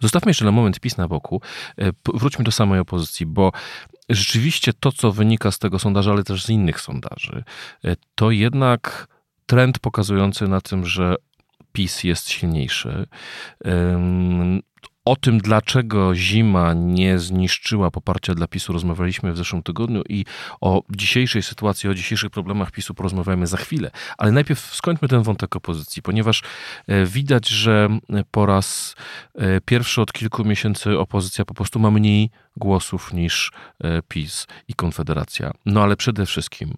Zostawmy 0.00 0.30
jeszcze 0.30 0.44
na 0.44 0.52
moment 0.52 0.80
PiS 0.80 0.96
na 0.96 1.08
boku. 1.08 1.40
E, 1.78 1.90
wróćmy 2.14 2.44
do 2.44 2.52
samej 2.52 2.80
opozycji, 2.80 3.26
bo 3.26 3.52
rzeczywiście 4.08 4.72
to, 4.72 4.92
co 4.92 5.12
wynika 5.12 5.50
z 5.50 5.58
tego 5.58 5.78
sondażu, 5.78 6.10
ale 6.10 6.24
też 6.24 6.44
z 6.44 6.50
innych 6.50 6.80
sondaży, 6.80 7.44
e, 7.84 7.96
to 8.14 8.30
jednak 8.30 9.08
trend 9.46 9.78
pokazujący 9.78 10.48
na 10.48 10.60
tym, 10.60 10.86
że 10.86 11.14
PiS 11.72 12.04
jest 12.04 12.30
silniejszy. 12.30 13.06
O 15.06 15.16
tym, 15.16 15.38
dlaczego 15.38 16.14
zima 16.14 16.74
nie 16.74 17.18
zniszczyła 17.18 17.90
poparcia 17.90 18.34
dla 18.34 18.46
PiSu, 18.46 18.72
rozmawialiśmy 18.72 19.32
w 19.32 19.36
zeszłym 19.36 19.62
tygodniu 19.62 20.02
i 20.08 20.24
o 20.60 20.82
dzisiejszej 20.90 21.42
sytuacji, 21.42 21.90
o 21.90 21.94
dzisiejszych 21.94 22.30
problemach 22.30 22.70
PiSu 22.70 22.94
porozmawiamy 22.94 23.46
za 23.46 23.56
chwilę. 23.56 23.90
Ale 24.18 24.32
najpierw 24.32 24.74
skończmy 24.74 25.08
ten 25.08 25.22
wątek 25.22 25.56
opozycji, 25.56 26.02
ponieważ 26.02 26.42
e, 26.86 27.06
widać, 27.06 27.48
że 27.48 27.88
po 28.30 28.46
raz 28.46 28.94
e, 29.34 29.60
pierwszy 29.60 30.00
od 30.00 30.12
kilku 30.12 30.44
miesięcy 30.44 30.98
opozycja 30.98 31.44
po 31.44 31.54
prostu 31.54 31.78
ma 31.78 31.90
mniej 31.90 32.30
głosów 32.56 33.12
niż 33.12 33.52
e, 33.80 34.02
PiS 34.08 34.46
i 34.68 34.74
Konfederacja. 34.74 35.52
No 35.66 35.82
ale 35.82 35.96
przede 35.96 36.26
wszystkim 36.26 36.74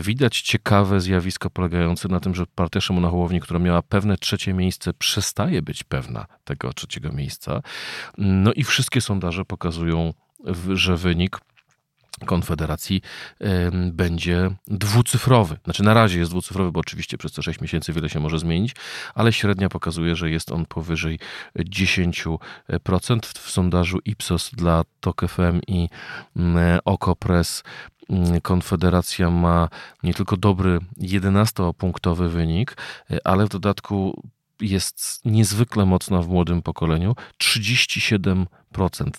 widać 0.00 0.40
ciekawe 0.40 1.00
zjawisko 1.00 1.50
polegające 1.50 2.08
na 2.08 2.20
tym, 2.20 2.34
że 2.34 2.46
partia 2.54 2.80
Szymona 2.80 3.08
Hołowni, 3.08 3.40
która 3.40 3.60
miała 3.60 3.82
pewne 3.82 4.16
trzecie 4.16 4.54
miejsce, 4.54 4.92
przestaje 4.94 5.62
być 5.62 5.84
pewna 5.84 6.26
tego 6.44 6.72
trzeciego 6.72 7.12
miejsca. 7.12 7.62
No 8.18 8.52
i 8.52 8.64
wszystkie 8.64 9.00
sondaże 9.00 9.44
pokazują, 9.44 10.14
że 10.74 10.96
wynik 10.96 11.38
Konfederacji 12.26 13.02
będzie 13.92 14.50
dwucyfrowy. 14.66 15.56
Znaczy 15.64 15.82
na 15.82 15.94
razie 15.94 16.18
jest 16.18 16.30
dwucyfrowy, 16.30 16.72
bo 16.72 16.80
oczywiście 16.80 17.18
przez 17.18 17.32
te 17.32 17.42
6 17.42 17.60
miesięcy 17.60 17.92
wiele 17.92 18.08
się 18.08 18.20
może 18.20 18.38
zmienić, 18.38 18.74
ale 19.14 19.32
średnia 19.32 19.68
pokazuje, 19.68 20.16
że 20.16 20.30
jest 20.30 20.52
on 20.52 20.66
powyżej 20.66 21.18
10%. 21.58 22.38
W 23.38 23.50
sondażu 23.50 23.98
Ipsos 24.04 24.50
dla 24.50 24.82
TOK 25.00 25.22
FM 25.28 25.60
i 25.66 25.88
mm, 26.36 26.80
Okopres 26.84 27.62
mm, 28.10 28.40
Konfederacja 28.40 29.30
ma 29.30 29.68
nie 30.02 30.14
tylko 30.14 30.36
dobry 30.36 30.78
11-punktowy 30.98 32.28
wynik, 32.28 32.76
e, 33.10 33.26
ale 33.26 33.46
w 33.46 33.48
dodatku 33.48 34.22
jest 34.62 35.20
niezwykle 35.24 35.86
mocna 35.86 36.22
w 36.22 36.28
młodym 36.28 36.62
pokoleniu. 36.62 37.14
37% 37.38 38.44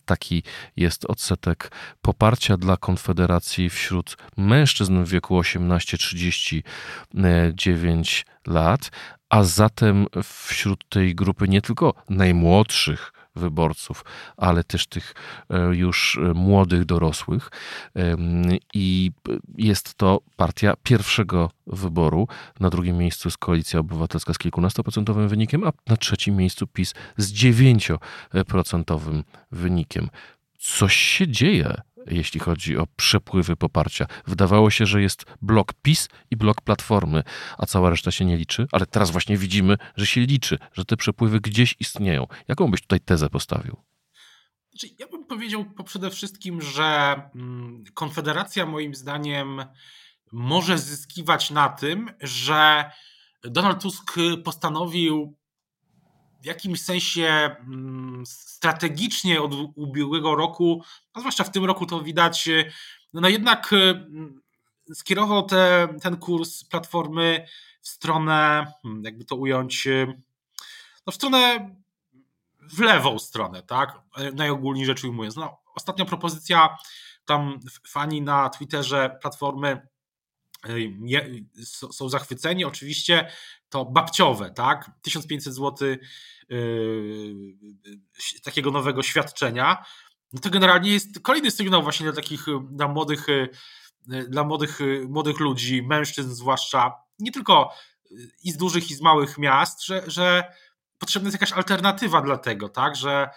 taki 0.05 0.43
jest 0.75 1.05
odsetek 1.05 1.71
poparcia 2.01 2.57
dla 2.57 2.77
Konfederacji 2.77 3.69
wśród 3.69 4.17
mężczyzn 4.37 5.03
w 5.03 5.09
wieku 5.09 5.39
18-39 5.39 8.23
lat, 8.47 8.91
a 9.29 9.43
zatem 9.43 10.07
wśród 10.23 10.89
tej 10.89 11.15
grupy 11.15 11.47
nie 11.47 11.61
tylko 11.61 11.93
najmłodszych 12.09 13.13
wyborców, 13.35 14.05
ale 14.37 14.63
też 14.63 14.87
tych 14.87 15.15
e, 15.49 15.75
już 15.75 16.17
e, 16.17 16.33
młodych 16.33 16.85
dorosłych. 16.85 17.51
I 18.73 19.11
jest 19.57 19.95
to 19.95 20.21
partia 20.35 20.73
pierwszego 20.83 21.51
wyboru. 21.67 22.27
Na 22.59 22.69
drugim 22.69 22.97
miejscu 22.97 23.27
jest 23.27 23.37
Koalicja 23.37 23.79
Obywatelska 23.79 24.33
z 24.33 24.37
kilkunastoprocentowym 24.37 25.27
wynikiem, 25.27 25.63
a 25.63 25.71
na 25.87 25.97
trzecim 25.97 26.35
miejscu 26.35 26.67
PiS 26.67 26.93
z 27.17 27.31
dziewięcioprocentowym 27.31 29.23
wynikiem. 29.51 30.09
Coś 30.59 30.95
się 30.95 31.27
dzieje 31.27 31.81
jeśli 32.07 32.39
chodzi 32.39 32.77
o 32.77 32.87
przepływy 32.95 33.55
poparcia. 33.55 34.05
Wydawało 34.27 34.69
się, 34.69 34.85
że 34.85 35.01
jest 35.01 35.25
blok 35.41 35.73
PiS 35.73 36.09
i 36.31 36.37
blok 36.37 36.61
Platformy, 36.61 37.23
a 37.57 37.65
cała 37.65 37.89
reszta 37.89 38.11
się 38.11 38.25
nie 38.25 38.37
liczy, 38.37 38.67
ale 38.71 38.85
teraz 38.85 39.11
właśnie 39.11 39.37
widzimy, 39.37 39.77
że 39.95 40.05
się 40.05 40.21
liczy, 40.21 40.57
że 40.73 40.85
te 40.85 40.97
przepływy 40.97 41.39
gdzieś 41.39 41.75
istnieją. 41.79 42.27
Jaką 42.47 42.71
byś 42.71 42.81
tutaj 42.81 42.99
tezę 42.99 43.29
postawił? 43.29 43.77
Znaczy, 44.71 44.95
ja 44.99 45.07
bym 45.07 45.25
powiedział 45.25 45.65
przede 45.85 46.09
wszystkim, 46.09 46.61
że 46.61 47.15
mm, 47.35 47.83
Konfederacja 47.93 48.65
moim 48.65 48.95
zdaniem 48.95 49.65
może 50.31 50.77
zyskiwać 50.77 51.51
na 51.51 51.69
tym, 51.69 52.11
że 52.21 52.91
Donald 53.43 53.81
Tusk 53.81 54.15
postanowił 54.43 55.37
w 56.43 56.45
jakimś 56.45 56.81
sensie 56.81 57.55
mm, 57.59 58.23
strategicznie 58.25 59.41
od 59.41 59.53
ubiegłego 59.75 60.35
roku, 60.35 60.83
a 61.13 61.19
zwłaszcza 61.19 61.43
w 61.43 61.51
tym 61.51 61.65
roku 61.65 61.85
to 61.85 62.01
widać, 62.01 62.49
no, 63.13 63.21
no 63.21 63.29
jednak 63.29 63.73
y, 63.73 64.05
skierował 64.93 65.43
te, 65.45 65.87
ten 66.01 66.17
kurs 66.17 66.63
platformy 66.63 67.45
w 67.81 67.87
stronę, 67.87 68.71
hmm, 68.81 69.03
jakby 69.03 69.25
to 69.25 69.35
ująć, 69.35 69.87
no 71.07 71.11
w 71.11 71.15
stronę 71.15 71.69
w 72.61 72.79
lewą 72.79 73.19
stronę, 73.19 73.63
tak? 73.63 73.99
Najogólniej 74.33 74.85
rzecz 74.85 75.03
ujmując. 75.03 75.35
No, 75.35 75.57
ostatnia 75.75 76.05
propozycja, 76.05 76.77
tam 77.25 77.59
fani 77.87 78.21
na 78.21 78.49
Twitterze 78.49 79.17
platformy 79.21 79.87
są 81.65 82.09
zachwyceni. 82.09 82.65
Oczywiście 82.65 83.31
to 83.69 83.85
babciowe, 83.85 84.51
tak? 84.51 84.91
1500 85.01 85.53
zł 85.53 85.87
yy, 86.49 87.55
takiego 88.43 88.71
nowego 88.71 89.03
świadczenia. 89.03 89.85
No 90.33 90.39
to 90.39 90.49
generalnie 90.49 90.93
jest 90.93 91.19
kolejny 91.19 91.51
sygnał 91.51 91.83
właśnie 91.83 92.03
dla 92.03 92.15
takich, 92.15 92.45
dla 92.71 92.87
młodych, 92.87 93.27
yy, 94.07 94.29
dla 94.29 94.43
młodych, 94.43 94.79
młodych 95.09 95.39
ludzi, 95.39 95.83
mężczyzn 95.83 96.31
zwłaszcza, 96.31 96.91
nie 97.19 97.31
tylko 97.31 97.73
i 98.43 98.51
z 98.51 98.57
dużych, 98.57 98.91
i 98.91 98.95
z 98.95 99.01
małych 99.01 99.37
miast, 99.37 99.85
że, 99.85 100.03
że 100.07 100.53
potrzebna 100.99 101.27
jest 101.27 101.41
jakaś 101.41 101.51
alternatywa 101.51 102.21
dla 102.21 102.37
tego, 102.37 102.69
tak? 102.69 102.95
Że 102.95 103.29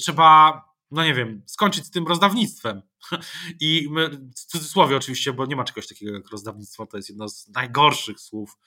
trzeba 0.00 0.62
no 0.94 1.04
nie 1.04 1.14
wiem, 1.14 1.42
skończyć 1.46 1.86
z 1.86 1.90
tym 1.90 2.06
rozdawnictwem. 2.06 2.82
I 3.60 3.88
my, 3.90 4.08
w 4.36 4.44
cudzysłowie 4.44 4.96
oczywiście, 4.96 5.32
bo 5.32 5.46
nie 5.46 5.56
ma 5.56 5.64
czegoś 5.64 5.88
takiego 5.88 6.14
jak 6.14 6.30
rozdawnictwo, 6.30 6.86
to 6.86 6.96
jest 6.96 7.08
jedno 7.08 7.28
z 7.28 7.48
najgorszych 7.48 8.20
słów, 8.20 8.58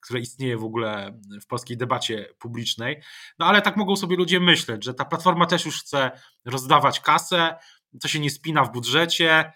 które 0.00 0.20
istnieje 0.20 0.56
w 0.56 0.64
ogóle 0.64 1.20
w 1.42 1.46
polskiej 1.46 1.76
debacie 1.76 2.28
publicznej. 2.38 3.02
No 3.38 3.46
ale 3.46 3.62
tak 3.62 3.76
mogą 3.76 3.96
sobie 3.96 4.16
ludzie 4.16 4.40
myśleć, 4.40 4.84
że 4.84 4.94
ta 4.94 5.04
platforma 5.04 5.46
też 5.46 5.64
już 5.64 5.80
chce 5.80 6.10
rozdawać 6.44 7.00
kasę, 7.00 7.56
to 8.00 8.08
się 8.08 8.20
nie 8.20 8.30
spina 8.30 8.64
w 8.64 8.72
budżecie. 8.72 9.52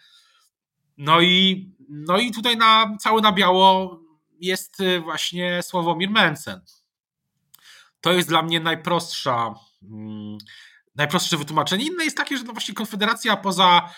No 0.96 1.20
i, 1.20 1.70
no 1.88 2.18
i 2.18 2.30
tutaj 2.30 2.56
na, 2.56 2.96
cały 3.00 3.22
na 3.22 3.32
biało 3.32 4.00
jest 4.40 4.82
właśnie 5.02 5.62
Sławomir 5.62 6.10
Mencen. 6.10 6.60
To 8.00 8.12
jest 8.12 8.28
dla 8.28 8.42
mnie 8.42 8.60
najprostsza. 8.60 9.54
Hmm, 9.80 10.38
najprostsze 10.94 11.36
wytłumaczenie. 11.36 11.84
Inne 11.84 12.04
jest 12.04 12.16
takie, 12.16 12.36
że 12.36 12.44
no 12.44 12.52
właśnie 12.52 12.74
Konfederacja 12.74 13.36
poza 13.36 13.90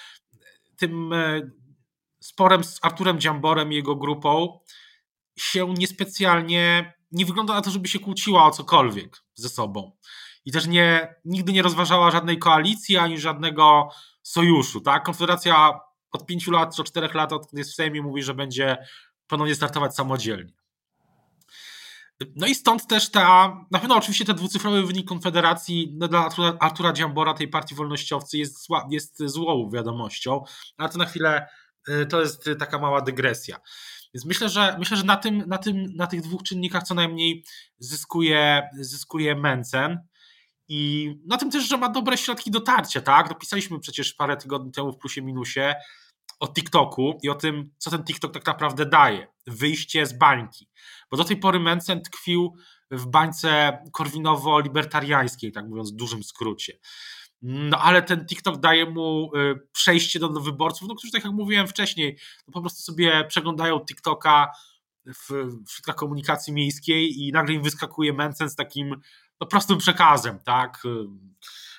tym 0.83 1.13
e, 1.13 1.51
sporem 2.21 2.65
z 2.65 2.79
Arturem 2.83 3.21
Dziamborem 3.21 3.73
i 3.73 3.77
jego 3.77 3.97
grupą 3.97 4.61
się 5.39 5.75
niespecjalnie, 5.79 6.95
nie 7.13 7.27
wygląda 7.27 7.55
na 7.55 7.63
to, 7.63 7.71
żeby 7.71 7.89
się 7.89 7.99
kłóciła 7.99 8.47
o 8.47 8.51
cokolwiek 8.51 9.17
ze 9.35 9.49
sobą. 9.49 9.97
I 10.45 10.53
też 10.53 10.67
nie, 10.67 11.15
nigdy 11.25 11.53
nie 11.53 11.63
rozważała 11.63 12.11
żadnej 12.11 12.39
koalicji 12.39 12.97
ani 12.97 13.19
żadnego 13.19 13.89
sojuszu. 14.23 14.81
Tak? 14.81 15.05
Konfederacja 15.05 15.81
od 16.13 16.27
pięciu 16.27 16.51
lat 16.51 16.77
czy 16.77 16.85
czterech 16.85 17.15
lat, 17.15 17.33
od 17.33 17.53
jest 17.53 17.71
w 17.71 17.75
Sejmie, 17.75 18.03
mówi, 18.03 18.23
że 18.23 18.35
będzie 18.35 18.77
ponownie 19.27 19.55
startować 19.55 19.95
samodzielnie. 19.95 20.53
No 22.37 22.47
i 22.47 22.55
stąd 22.55 22.87
też 22.87 23.11
ta, 23.11 23.57
na 23.71 23.79
pewno 23.79 23.97
oczywiście 23.97 24.25
ten 24.25 24.37
dwucyfrowy 24.37 24.87
wynik 24.87 25.09
Konfederacji 25.09 25.95
no 25.99 26.09
dla 26.09 26.21
Artura, 26.21 26.57
Artura 26.61 26.93
Dziambora, 26.93 27.35
tej 27.35 27.49
partii 27.49 27.75
wolnościowcy, 27.75 28.39
jest, 28.39 28.65
zła, 28.65 28.89
jest 28.91 29.23
złą 29.27 29.71
wiadomością, 29.71 30.45
ale 30.77 30.89
to 30.89 30.99
na 30.99 31.05
chwilę 31.05 31.49
y, 31.89 32.07
to 32.07 32.21
jest 32.21 32.51
taka 32.59 32.79
mała 32.79 33.01
dygresja. 33.01 33.57
Więc 34.15 34.25
myślę, 34.25 34.49
że 34.49 34.77
myślę, 34.79 34.97
że 34.97 35.05
na, 35.05 35.17
tym, 35.17 35.45
na, 35.47 35.59
tym, 35.59 35.87
na 35.97 36.07
tych 36.07 36.21
dwóch 36.21 36.43
czynnikach 36.43 36.83
co 36.83 36.95
najmniej 36.95 37.45
zyskuje, 37.79 38.69
zyskuje 38.75 39.35
Mencen. 39.35 39.99
I 40.69 41.11
na 41.27 41.37
tym 41.37 41.51
też, 41.51 41.69
że 41.69 41.77
ma 41.77 41.89
dobre 41.89 42.19
środki 42.19 42.51
dotarcia, 42.51 43.01
tak? 43.01 43.29
Dopisaliśmy 43.29 43.81
przecież 43.81 44.15
parę 44.15 44.37
tygodni 44.37 44.73
temu 44.73 44.93
w 44.93 44.99
plusie 44.99 45.23
minusie 45.23 45.75
o 46.43 46.49
TikToku 46.49 47.19
i 47.23 47.29
o 47.29 47.35
tym, 47.35 47.71
co 47.79 47.91
ten 47.91 48.05
TikTok 48.05 48.33
tak 48.33 48.47
naprawdę 48.47 48.87
daje. 48.87 49.27
Wyjście 49.47 50.07
z 50.07 50.13
bańki. 50.13 50.69
Bo 51.11 51.17
do 51.17 51.25
tej 51.25 51.37
pory 51.37 51.61
Mencen 51.61 52.03
tkwił 52.03 52.57
w 52.91 53.07
bańce 53.07 53.79
korwinowo-libertariańskiej, 53.93 55.53
tak 55.53 55.69
mówiąc 55.69 55.93
w 55.93 55.97
dużym 55.97 56.23
skrócie. 56.23 56.79
No 57.43 57.79
ale 57.79 58.03
ten 58.03 58.27
TikTok 58.27 58.61
daje 58.61 58.87
mu 58.91 59.37
y, 59.37 59.69
przejście 59.73 60.19
do, 60.19 60.29
wyborców, 60.29 60.89
no, 60.89 60.95
którzy, 60.95 61.13
tak 61.13 61.25
jak 61.25 61.33
mówiłem 61.33 61.69
wcześniej, 61.69 62.19
no, 62.49 62.53
po 62.53 62.61
prostu 62.61 62.83
sobie 62.83 63.25
przeglądają 63.25 63.81
TikToka 63.81 64.53
w, 65.07 65.31
w 65.67 65.73
środkach 65.73 65.95
komunikacji 65.95 66.53
miejskiej 66.53 67.21
i 67.21 67.33
nagle 67.33 67.55
im 67.55 67.63
wyskakuje 67.63 68.13
Mencen 68.13 68.51
z 68.51 68.57
takim 68.57 69.01
no, 69.41 69.47
prostym 69.47 69.79
przekazem, 69.79 70.39
tak? 70.45 70.83
Y, 70.85 70.89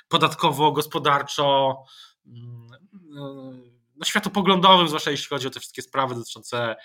podatkowo, 0.08 0.72
gospodarczo, 0.72 1.78
mm, 2.26 3.73
no, 3.96 4.06
światopoglądowym, 4.06 4.88
zwłaszcza 4.88 5.12
jeśli 5.12 5.28
chodzi 5.28 5.48
o 5.48 5.50
te 5.50 5.60
wszystkie 5.60 5.82
sprawy 5.82 6.16
dotyczące 6.16 6.76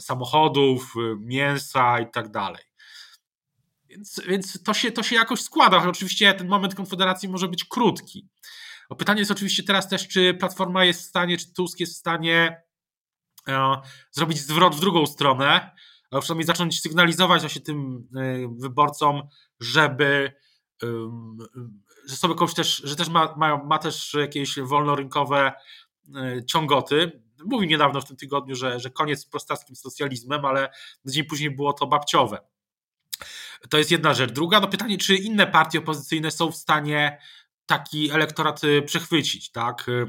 samochodów, 0.00 0.94
mięsa 1.18 2.00
i 2.00 2.10
tak 2.10 2.30
dalej. 2.30 2.62
Więc, 3.88 4.20
więc 4.28 4.62
to, 4.62 4.74
się, 4.74 4.92
to 4.92 5.02
się 5.02 5.16
jakoś 5.16 5.40
składa. 5.40 5.88
Oczywiście 5.88 6.34
ten 6.34 6.48
moment 6.48 6.74
Konfederacji 6.74 7.28
może 7.28 7.48
być 7.48 7.64
krótki. 7.64 8.28
No 8.90 8.96
pytanie 8.96 9.18
jest 9.18 9.30
oczywiście 9.30 9.62
teraz 9.62 9.88
też, 9.88 10.08
czy 10.08 10.34
Platforma 10.34 10.84
jest 10.84 11.00
w 11.00 11.04
stanie, 11.04 11.38
czy 11.38 11.54
Tusk 11.54 11.80
jest 11.80 11.94
w 11.94 11.98
stanie 11.98 12.62
e, 13.48 13.80
zrobić 14.10 14.38
zwrot 14.38 14.74
w 14.74 14.80
drugą 14.80 15.06
stronę, 15.06 15.70
a 16.10 16.20
przynajmniej 16.20 16.46
zacząć 16.46 16.80
sygnalizować 16.80 17.40
właśnie 17.40 17.60
tym 17.60 18.08
e, 18.16 18.20
wyborcom, 18.58 19.22
żeby 19.60 20.32
że 22.08 22.16
sobie 22.16 22.34
też, 22.56 22.76
że 22.84 22.96
też 22.96 23.08
ma, 23.08 23.34
ma, 23.36 23.64
ma 23.64 23.78
też 23.78 24.14
jakieś 24.14 24.60
wolnorynkowe 24.60 25.46
e, 25.46 25.52
ciągoty. 26.46 27.22
Mówił 27.44 27.68
niedawno 27.68 28.00
w 28.00 28.04
tym 28.04 28.16
tygodniu, 28.16 28.54
że, 28.54 28.80
że 28.80 28.90
koniec 28.90 29.20
z 29.20 29.26
prostackim 29.26 29.76
socjalizmem, 29.76 30.44
ale 30.44 30.70
dzień 31.04 31.24
później 31.24 31.50
było 31.50 31.72
to 31.72 31.86
babciowe. 31.86 32.38
To 33.70 33.78
jest 33.78 33.90
jedna 33.90 34.14
rzecz. 34.14 34.32
Druga, 34.32 34.60
no 34.60 34.68
pytanie, 34.68 34.98
czy 34.98 35.16
inne 35.16 35.46
partie 35.46 35.78
opozycyjne 35.78 36.30
są 36.30 36.50
w 36.50 36.56
stanie 36.56 37.18
taki 37.66 38.10
elektorat 38.10 38.64
y, 38.64 38.82
przechwycić, 38.82 39.52
tak? 39.52 39.88
Y, 39.88 40.06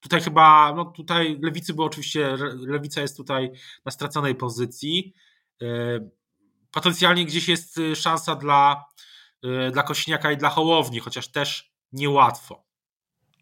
tutaj 0.00 0.20
chyba, 0.20 0.72
no 0.76 0.84
tutaj 0.84 1.38
lewicy 1.42 1.74
było 1.74 1.86
oczywiście, 1.86 2.36
lewica 2.58 3.00
jest 3.00 3.16
tutaj 3.16 3.50
na 3.84 3.90
straconej 3.90 4.34
pozycji. 4.34 5.14
Potencjalnie 6.70 7.24
gdzieś 7.24 7.48
jest 7.48 7.80
szansa 7.94 8.34
dla, 8.34 8.84
dla 9.72 9.82
Kośniaka 9.82 10.32
i 10.32 10.36
dla 10.36 10.50
Hołowni, 10.50 11.00
chociaż 11.00 11.28
też 11.28 11.72
niełatwo. 11.92 12.69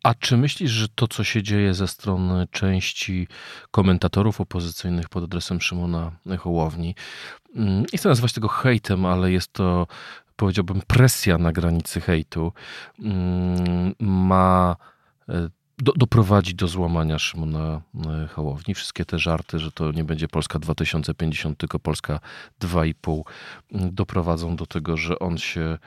A 0.02 0.14
czy 0.14 0.36
myślisz, 0.36 0.70
że 0.70 0.88
to, 0.88 1.08
co 1.08 1.24
się 1.24 1.42
dzieje 1.42 1.74
ze 1.74 1.88
strony 1.88 2.46
części 2.50 3.28
komentatorów 3.70 4.40
opozycyjnych 4.40 5.08
pod 5.08 5.24
adresem 5.24 5.60
Szymona 5.60 6.12
Hołowni, 6.38 6.94
mm, 7.56 7.84
nie 7.92 7.98
chcę 7.98 8.08
nazwać 8.08 8.32
tego 8.32 8.48
hejtem, 8.48 9.06
ale 9.06 9.32
jest 9.32 9.52
to, 9.52 9.86
powiedziałbym, 10.36 10.82
presja 10.86 11.38
na 11.38 11.52
granicy 11.52 12.00
hejtu, 12.00 12.52
mm, 12.98 13.94
ma 14.00 14.76
e, 15.28 15.48
do, 15.78 15.92
do 16.54 16.68
złamania 16.68 17.18
Szymona 17.18 17.80
e, 18.06 18.28
Hołowni. 18.28 18.74
Wszystkie 18.74 19.04
te 19.04 19.18
żarty, 19.18 19.58
że 19.58 19.72
to 19.72 19.92
nie 19.92 20.04
będzie 20.04 20.28
Polska 20.28 20.58
2050, 20.58 21.58
tylko 21.58 21.78
Polska 21.78 22.20
2,5, 22.60 23.22
mm, 23.72 23.94
doprowadzą 23.94 24.56
do 24.56 24.66
tego, 24.66 24.96
że 24.96 25.18
on 25.18 25.38
się 25.38 25.78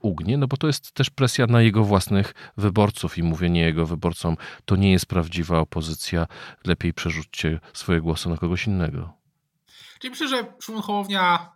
ugnie, 0.00 0.38
no 0.38 0.46
bo 0.46 0.56
to 0.56 0.66
jest 0.66 0.92
też 0.92 1.10
presja 1.10 1.46
na 1.46 1.62
jego 1.62 1.84
własnych 1.84 2.34
wyborców 2.56 3.18
i 3.18 3.22
mówienie 3.22 3.60
jego 3.60 3.86
wyborcom, 3.86 4.36
to 4.64 4.76
nie 4.76 4.92
jest 4.92 5.06
prawdziwa 5.06 5.58
opozycja, 5.58 6.26
lepiej 6.64 6.94
przerzućcie 6.94 7.60
swoje 7.72 8.00
głosy 8.00 8.28
na 8.28 8.36
kogoś 8.36 8.66
innego. 8.66 9.12
Czyli 10.00 10.10
myślę, 10.10 10.28
że 10.28 10.54
Szymon 10.60 10.82
Hołownia 10.82 11.52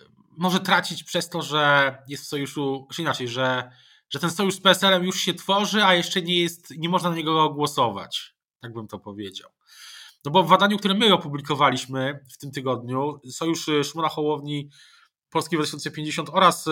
y, 0.00 0.04
może 0.36 0.60
tracić 0.60 1.04
przez 1.04 1.28
to, 1.28 1.42
że 1.42 1.96
jest 2.08 2.24
w 2.24 2.28
sojuszu, 2.28 2.88
czy 2.92 3.02
inaczej, 3.02 3.28
że, 3.28 3.70
że 4.10 4.18
ten 4.18 4.30
sojusz 4.30 4.54
z 4.54 4.60
PSL-em 4.60 5.04
już 5.04 5.20
się 5.20 5.34
tworzy, 5.34 5.84
a 5.84 5.94
jeszcze 5.94 6.22
nie 6.22 6.40
jest, 6.40 6.70
nie 6.78 6.88
można 6.88 7.10
na 7.10 7.16
niego 7.16 7.50
głosować. 7.50 8.34
Tak 8.60 8.72
bym 8.72 8.88
to 8.88 8.98
powiedział. 8.98 9.50
No 10.24 10.30
bo 10.30 10.42
w 10.42 10.48
badaniu, 10.48 10.78
które 10.78 10.94
my 10.94 11.14
opublikowaliśmy 11.14 12.24
w 12.32 12.38
tym 12.38 12.50
tygodniu, 12.50 13.20
sojusz 13.30 13.70
Szymona 13.84 14.08
Hołowni 14.08 14.70
Polski 15.30 15.56
2050 15.56 16.30
oraz 16.32 16.68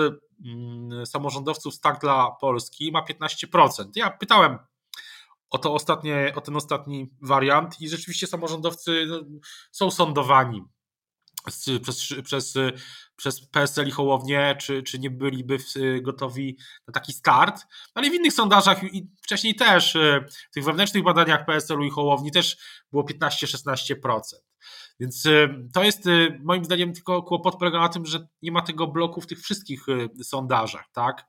samorządowców 1.04 1.75
z 1.75 1.80
Tak 1.80 2.00
dla 2.00 2.30
Polski 2.40 2.92
ma 2.92 3.04
15%. 3.04 3.85
Ja 3.95 4.11
pytałem 4.11 4.59
o, 5.50 5.59
to 5.59 5.75
ostatnie, 5.75 6.33
o 6.37 6.40
ten 6.40 6.57
ostatni 6.57 7.11
wariant 7.23 7.80
i 7.80 7.88
rzeczywiście 7.88 8.26
samorządowcy 8.26 9.07
no, 9.09 9.21
są 9.73 9.90
sądowani 9.90 10.64
przez, 11.83 12.14
przez, 12.25 12.54
przez 13.16 13.47
PSL 13.47 13.88
i 13.88 13.90
Hołownię, 13.90 14.57
czy, 14.61 14.83
czy 14.83 14.99
nie 14.99 15.11
byliby 15.11 15.59
gotowi 16.02 16.59
na 16.87 16.92
taki 16.92 17.12
start. 17.12 17.66
Ale 17.95 18.11
w 18.11 18.14
innych 18.14 18.33
sondażach 18.33 18.95
i 18.95 19.11
wcześniej 19.23 19.54
też, 19.54 19.97
w 20.50 20.54
tych 20.54 20.64
wewnętrznych 20.64 21.04
badaniach 21.04 21.47
PSL-u 21.47 21.85
i 21.85 21.90
Hołowni 21.90 22.33
też 22.33 22.57
było 22.92 23.02
15-16%. 23.02 24.21
Więc 25.00 25.26
y, 25.26 25.69
to 25.73 25.84
jest 25.84 26.06
y, 26.06 26.41
moim 26.43 26.65
zdaniem 26.65 26.93
tylko 26.93 27.23
kłopot 27.23 27.56
polega 27.58 27.80
na 27.80 27.89
tym, 27.89 28.06
że 28.06 28.26
nie 28.43 28.52
ma 28.52 28.63
tego 28.63 28.87
bloku 28.87 29.21
w 29.21 29.26
tych 29.26 29.41
wszystkich 29.41 29.89
y, 29.89 30.25
sondażach, 30.25 30.89
tak? 30.93 31.26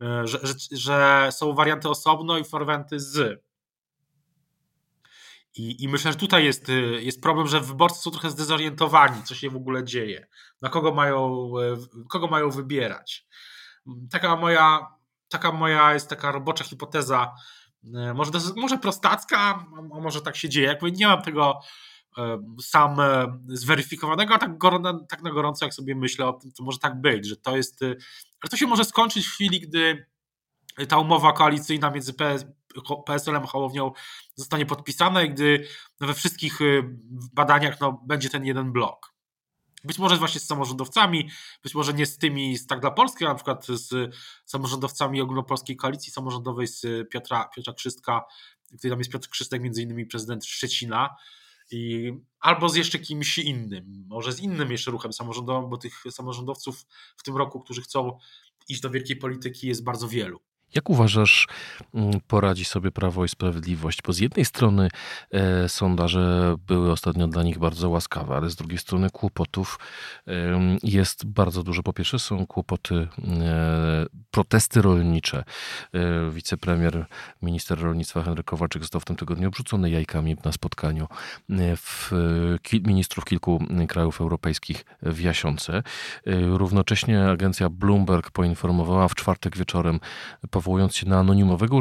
Że, 0.00 0.38
że, 0.42 0.54
że 0.72 1.28
są 1.32 1.54
warianty 1.54 1.88
osobno 1.88 2.38
i 2.38 2.44
warianty 2.44 3.00
z. 3.00 3.42
I, 5.54 5.84
I, 5.84 5.88
myślę, 5.88 6.12
że 6.12 6.18
tutaj 6.18 6.44
jest, 6.44 6.66
jest 7.00 7.22
problem, 7.22 7.46
że 7.46 7.60
wyborcy 7.60 8.02
są 8.02 8.10
trochę 8.10 8.30
zdezorientowani, 8.30 9.22
co 9.22 9.34
się 9.34 9.50
w 9.50 9.56
ogóle 9.56 9.84
dzieje, 9.84 10.26
na 10.62 10.68
kogo 10.68 10.94
mają, 10.94 11.50
kogo 12.08 12.26
mają 12.26 12.50
wybierać. 12.50 13.26
Taka 14.10 14.36
moja, 14.36 14.86
taka 15.28 15.52
moja 15.52 15.94
jest 15.94 16.08
taka 16.08 16.32
robocza 16.32 16.64
hipoteza, 16.64 17.34
może, 18.14 18.30
może 18.56 18.78
prostacka, 18.78 19.66
a 19.92 20.00
może 20.00 20.22
tak 20.22 20.36
się 20.36 20.48
dzieje. 20.48 20.66
Jakby 20.66 20.92
nie 20.92 21.06
mam 21.06 21.22
tego 21.22 21.60
sam 22.62 23.00
e, 23.00 23.38
zweryfikowanego, 23.48 24.34
a 24.34 24.38
tak, 24.38 24.50
tak 25.08 25.22
na 25.22 25.30
gorąco, 25.30 25.64
jak 25.64 25.74
sobie 25.74 25.94
myślę 25.94 26.26
o 26.26 26.32
tym, 26.32 26.52
to 26.52 26.62
może 26.62 26.78
tak 26.78 27.00
być, 27.00 27.26
że 27.26 27.36
to 27.36 27.56
jest, 27.56 27.82
e, 27.82 27.94
że 28.44 28.48
to 28.50 28.56
się 28.56 28.66
może 28.66 28.84
skończyć 28.84 29.26
w 29.26 29.32
chwili, 29.32 29.60
gdy 29.60 30.06
ta 30.88 30.98
umowa 30.98 31.32
koalicyjna 31.32 31.90
między 31.90 32.14
PSL-em 33.06 33.42
a 33.42 33.46
Hołownią 33.46 33.92
zostanie 34.34 34.66
podpisana 34.66 35.22
i 35.22 35.30
gdy 35.30 35.66
we 36.00 36.14
wszystkich 36.14 36.58
badaniach 37.32 37.80
no, 37.80 38.02
będzie 38.06 38.30
ten 38.30 38.44
jeden 38.44 38.72
blok. 38.72 39.16
Być 39.84 39.98
może 39.98 40.16
właśnie 40.16 40.40
z 40.40 40.46
samorządowcami, 40.46 41.30
być 41.62 41.74
może 41.74 41.94
nie 41.94 42.06
z 42.06 42.18
tymi 42.18 42.58
z 42.58 42.66
Tak 42.66 42.80
dla 42.80 42.90
Polski, 42.90 43.24
a 43.24 43.28
na 43.28 43.34
przykład 43.34 43.66
z 43.66 44.14
samorządowcami 44.44 45.20
ogólnopolskiej 45.20 45.76
koalicji 45.76 46.12
samorządowej 46.12 46.66
z 46.66 47.10
Piotra, 47.10 47.50
Piotra 47.56 47.72
Krzystka, 47.72 48.24
który 48.78 48.90
tam 48.90 48.98
jest 48.98 49.12
Piotr 49.12 49.28
Krzystek, 49.28 49.62
między 49.62 49.82
innymi 49.82 50.06
prezydent 50.06 50.46
Szczecina, 50.46 51.16
i, 51.70 52.12
albo 52.40 52.68
z 52.68 52.76
jeszcze 52.76 52.98
kimś 52.98 53.38
innym, 53.38 54.04
może 54.08 54.32
z 54.32 54.40
innym 54.40 54.72
jeszcze 54.72 54.90
ruchem 54.90 55.12
samorządowym, 55.12 55.70
bo 55.70 55.76
tych 55.76 56.02
samorządowców 56.10 56.86
w 57.16 57.22
tym 57.22 57.36
roku, 57.36 57.60
którzy 57.60 57.82
chcą 57.82 58.18
iść 58.68 58.80
do 58.80 58.90
wielkiej 58.90 59.16
polityki, 59.16 59.68
jest 59.68 59.84
bardzo 59.84 60.08
wielu. 60.08 60.40
Jak 60.74 60.90
uważasz, 60.90 61.48
mm, 61.94 62.20
poradzi 62.26 62.64
sobie 62.64 62.90
Prawo 62.90 63.24
i 63.24 63.28
Sprawiedliwość? 63.28 64.02
Bo 64.02 64.12
z 64.12 64.18
jednej 64.18 64.44
strony 64.44 64.88
e, 65.30 65.68
sondaże 65.68 66.54
były 66.66 66.92
ostatnio 66.92 67.28
dla 67.28 67.42
nich 67.42 67.58
bardzo 67.58 67.90
łaskawe, 67.90 68.36
ale 68.36 68.50
z 68.50 68.56
drugiej 68.56 68.78
strony 68.78 69.10
kłopotów 69.10 69.78
e, 70.26 70.32
jest 70.82 71.26
bardzo 71.26 71.62
dużo. 71.62 71.82
Po 71.82 71.92
pierwsze 71.92 72.18
są 72.18 72.46
kłopoty, 72.46 73.08
e, 73.40 74.06
protesty 74.30 74.82
rolnicze. 74.82 75.44
E, 75.94 76.30
wicepremier, 76.30 77.06
minister 77.42 77.80
rolnictwa 77.80 78.22
Henryk 78.22 78.46
Kowalczyk 78.46 78.82
został 78.82 79.00
w 79.00 79.04
tym 79.04 79.16
tygodniu 79.16 79.48
obrzucony 79.48 79.90
jajkami 79.90 80.36
na 80.44 80.52
spotkaniu 80.52 81.08
e, 81.50 81.76
w, 81.76 82.12
ministrów 82.86 83.24
kilku 83.24 83.64
krajów 83.88 84.20
europejskich 84.20 84.84
w 85.02 85.20
Jasiące. 85.20 85.76
E, 85.76 85.82
równocześnie 86.36 87.28
agencja 87.28 87.68
Bloomberg 87.68 88.30
poinformowała 88.30 89.08
w 89.08 89.14
czwartek 89.14 89.56
wieczorem 89.56 90.00
powołując 90.56 90.96
się 90.96 91.08
na 91.08 91.18
anonimowego 91.18 91.80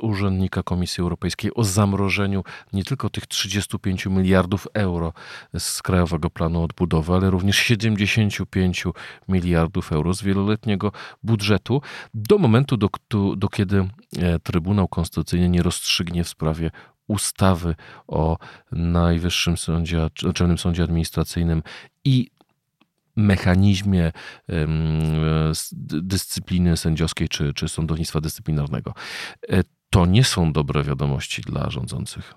urzędnika 0.00 0.62
Komisji 0.62 1.00
Europejskiej 1.00 1.50
o 1.54 1.64
zamrożeniu 1.64 2.44
nie 2.72 2.84
tylko 2.84 3.10
tych 3.10 3.26
35 3.26 4.06
miliardów 4.06 4.68
euro 4.74 5.12
z 5.58 5.82
Krajowego 5.82 6.30
Planu 6.30 6.62
Odbudowy, 6.62 7.12
ale 7.12 7.30
również 7.30 7.56
75 7.56 8.84
miliardów 9.28 9.92
euro 9.92 10.14
z 10.14 10.22
wieloletniego 10.22 10.92
budżetu 11.22 11.82
do 12.14 12.38
momentu, 12.38 12.76
do, 12.76 12.88
do 13.36 13.48
kiedy 13.48 13.88
e, 14.18 14.38
Trybunał 14.38 14.88
Konstytucyjny 14.88 15.48
nie 15.48 15.62
rozstrzygnie 15.62 16.24
w 16.24 16.28
sprawie 16.28 16.70
ustawy 17.08 17.74
o 18.08 18.38
Najwyższym 18.72 19.56
Sądzie, 19.56 20.08
Naczelnym 20.22 20.58
Sądzie 20.58 20.82
Administracyjnym 20.82 21.62
i 22.04 22.30
mechanizmie 23.16 24.12
dyscypliny 26.02 26.76
sędziowskiej 26.76 27.28
czy, 27.28 27.54
czy 27.54 27.68
sądownictwa 27.68 28.20
dyscyplinarnego. 28.20 28.94
E, 29.48 29.62
to 29.90 30.06
nie 30.06 30.24
są 30.24 30.52
dobre 30.52 30.84
wiadomości 30.84 31.42
dla 31.42 31.70
rządzących. 31.70 32.34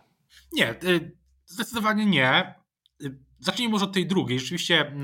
Nie, 0.54 0.72
y, 0.84 1.18
zdecydowanie 1.46 2.06
nie. 2.06 2.56
Zacznijmy 3.40 3.72
może 3.72 3.86
od 3.86 3.94
tej 3.94 4.08
drugiej. 4.08 4.40
Rzeczywiście 4.40 4.96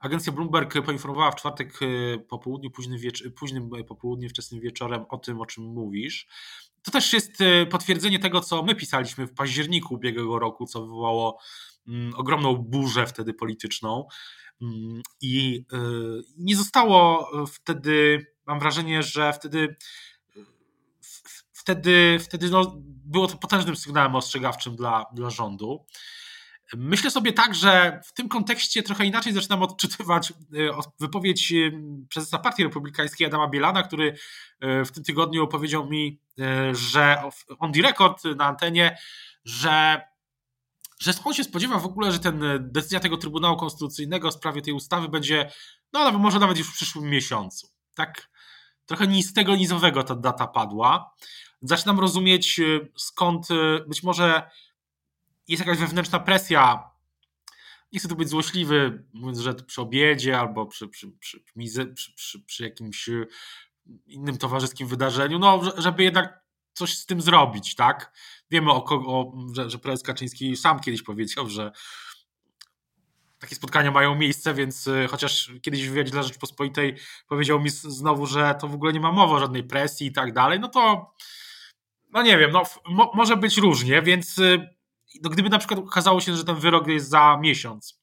agencja 0.00 0.32
Bloomberg 0.32 0.84
poinformowała 0.84 1.30
w 1.30 1.34
czwartek 1.36 1.78
po 2.28 2.38
południu, 2.38 2.70
późnym, 2.70 2.98
wiecz- 2.98 3.30
późnym 3.30 3.70
popołudniu, 3.88 4.28
wczesnym 4.28 4.60
wieczorem 4.60 5.04
o 5.08 5.18
tym, 5.18 5.40
o 5.40 5.46
czym 5.46 5.64
mówisz. 5.64 6.26
To 6.82 6.90
też 6.90 7.12
jest 7.12 7.38
potwierdzenie 7.70 8.18
tego, 8.18 8.40
co 8.40 8.62
my 8.62 8.74
pisaliśmy 8.74 9.26
w 9.26 9.34
październiku 9.34 9.94
ubiegłego 9.94 10.38
roku, 10.38 10.66
co 10.66 10.80
wywołało 10.80 11.40
ogromną 12.16 12.56
burzę 12.56 13.06
wtedy 13.06 13.34
polityczną. 13.34 14.08
Mm, 14.62 15.02
I 15.20 15.64
y, 15.72 15.76
nie 16.38 16.56
zostało 16.56 17.30
wtedy, 17.46 18.26
mam 18.46 18.60
wrażenie, 18.60 19.02
że 19.02 19.32
wtedy 19.32 19.76
wtedy, 21.68 22.18
wtedy 22.20 22.50
no, 22.50 22.76
było 22.84 23.26
to 23.26 23.36
potężnym 23.36 23.76
sygnałem 23.76 24.14
ostrzegawczym 24.14 24.76
dla, 24.76 25.06
dla 25.14 25.30
rządu. 25.30 25.86
Myślę 26.76 27.10
sobie 27.10 27.32
tak, 27.32 27.54
że 27.54 28.00
w 28.04 28.12
tym 28.12 28.28
kontekście 28.28 28.82
trochę 28.82 29.06
inaczej 29.06 29.32
zaczynam 29.32 29.62
odczytywać 29.62 30.32
wypowiedź 31.00 31.52
prezesa 32.12 32.38
Partii 32.38 32.62
Republikańskiej 32.62 33.26
Adama 33.26 33.48
Bielana, 33.48 33.82
który 33.82 34.16
w 34.60 34.90
tym 34.94 35.04
tygodniu 35.04 35.48
powiedział 35.48 35.90
mi, 35.90 36.20
że 36.72 37.22
on 37.58 37.72
the 37.72 37.82
record 37.82 38.24
na 38.24 38.44
antenie, 38.44 38.98
że 39.44 40.00
że 41.00 41.12
on 41.24 41.34
się 41.34 41.44
spodziewa 41.44 41.78
w 41.78 41.86
ogóle, 41.86 42.12
że 42.12 42.18
ten 42.18 42.42
decyzja 42.60 43.00
tego 43.00 43.16
Trybunału 43.16 43.56
Konstytucyjnego 43.56 44.30
w 44.30 44.34
sprawie 44.34 44.62
tej 44.62 44.72
ustawy 44.72 45.08
będzie, 45.08 45.50
no 45.92 46.18
może 46.18 46.38
nawet 46.38 46.58
już 46.58 46.68
w 46.68 46.74
przyszłym 46.74 47.10
miesiącu. 47.10 47.68
Tak 47.94 48.30
trochę 48.86 49.06
ni 49.06 49.22
z 49.22 49.32
tego 49.32 49.56
ta 50.04 50.14
data 50.14 50.46
padła. 50.46 51.14
Zaczynam 51.62 52.00
rozumieć 52.00 52.60
skąd 52.96 53.48
być 53.88 54.02
może 54.02 54.50
jest 55.48 55.60
jakaś 55.60 55.78
wewnętrzna 55.78 56.20
presja. 56.20 56.90
Nie 57.92 57.98
chcę 57.98 58.08
tu 58.08 58.16
być 58.16 58.28
złośliwy, 58.28 59.04
mówiąc, 59.12 59.38
że 59.38 59.54
przy 59.54 59.80
obiedzie 59.80 60.38
albo 60.38 60.66
przy, 60.66 60.88
przy, 60.88 61.10
przy, 61.10 61.40
przy, 62.16 62.40
przy 62.40 62.64
jakimś 62.64 63.10
innym 64.06 64.38
towarzyskim 64.38 64.88
wydarzeniu, 64.88 65.38
no, 65.38 65.60
żeby 65.76 66.02
jednak 66.02 66.47
coś 66.78 66.98
z 66.98 67.06
tym 67.06 67.20
zrobić, 67.20 67.74
tak? 67.74 68.12
Wiemy, 68.50 68.72
o 68.72 69.32
że, 69.54 69.70
że 69.70 69.78
prezes 69.78 70.02
Kaczyński 70.02 70.56
sam 70.56 70.80
kiedyś 70.80 71.02
powiedział, 71.02 71.48
że 71.48 71.72
takie 73.38 73.54
spotkania 73.54 73.90
mają 73.90 74.14
miejsce, 74.14 74.54
więc 74.54 74.86
y, 74.86 75.06
chociaż 75.10 75.52
kiedyś 75.62 75.86
w 75.86 75.90
wywiadzie 75.90 76.10
dla 76.10 76.22
Rzeczpospolitej 76.22 76.96
powiedział 77.28 77.60
mi 77.60 77.70
znowu, 77.70 78.26
że 78.26 78.54
to 78.60 78.68
w 78.68 78.74
ogóle 78.74 78.92
nie 78.92 79.00
ma 79.00 79.12
mowy 79.12 79.34
o 79.34 79.38
żadnej 79.38 79.64
presji 79.64 80.06
i 80.06 80.12
tak 80.12 80.32
dalej, 80.32 80.60
no 80.60 80.68
to 80.68 81.12
no 82.12 82.22
nie 82.22 82.38
wiem, 82.38 82.50
no 82.50 82.62
mo, 82.88 83.12
może 83.14 83.36
być 83.36 83.56
różnie, 83.56 84.02
więc 84.02 84.38
y, 84.38 84.68
no 85.22 85.30
gdyby 85.30 85.48
na 85.48 85.58
przykład 85.58 85.80
okazało 85.80 86.20
się, 86.20 86.36
że 86.36 86.44
ten 86.44 86.56
wyrok 86.56 86.86
jest 86.86 87.08
za 87.08 87.38
miesiąc 87.40 88.00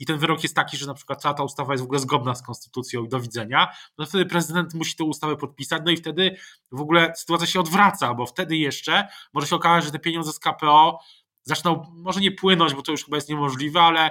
i 0.00 0.06
ten 0.06 0.18
wyrok 0.18 0.42
jest 0.42 0.54
taki, 0.54 0.76
że 0.76 0.86
na 0.86 0.94
przykład 0.94 1.22
cała 1.22 1.34
ta 1.34 1.42
ustawa 1.42 1.72
jest 1.72 1.82
w 1.82 1.84
ogóle 1.84 2.00
zgodna 2.00 2.34
z 2.34 2.42
konstytucją 2.42 3.04
i 3.04 3.08
do 3.08 3.20
widzenia, 3.20 3.68
no 3.98 4.06
wtedy 4.06 4.26
prezydent 4.26 4.74
musi 4.74 4.96
tę 4.96 5.04
ustawę 5.04 5.36
podpisać, 5.36 5.82
no 5.84 5.90
i 5.90 5.96
wtedy 5.96 6.36
w 6.72 6.80
ogóle 6.80 7.12
sytuacja 7.16 7.46
się 7.46 7.60
odwraca, 7.60 8.14
bo 8.14 8.26
wtedy 8.26 8.56
jeszcze 8.56 9.08
może 9.32 9.46
się 9.46 9.56
okazać, 9.56 9.84
że 9.84 9.90
te 9.90 9.98
pieniądze 9.98 10.32
z 10.32 10.38
KPO 10.38 11.00
zaczną 11.42 11.86
może 11.94 12.20
nie 12.20 12.32
płynąć, 12.32 12.74
bo 12.74 12.82
to 12.82 12.92
już 12.92 13.04
chyba 13.04 13.16
jest 13.16 13.28
niemożliwe, 13.28 13.80
ale 13.80 14.10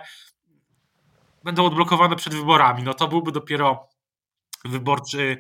będą 1.44 1.66
odblokowane 1.66 2.16
przed 2.16 2.34
wyborami. 2.34 2.84
No 2.84 2.94
to 2.94 3.08
byłby 3.08 3.32
dopiero 3.32 3.90
wyborczy 4.66 5.38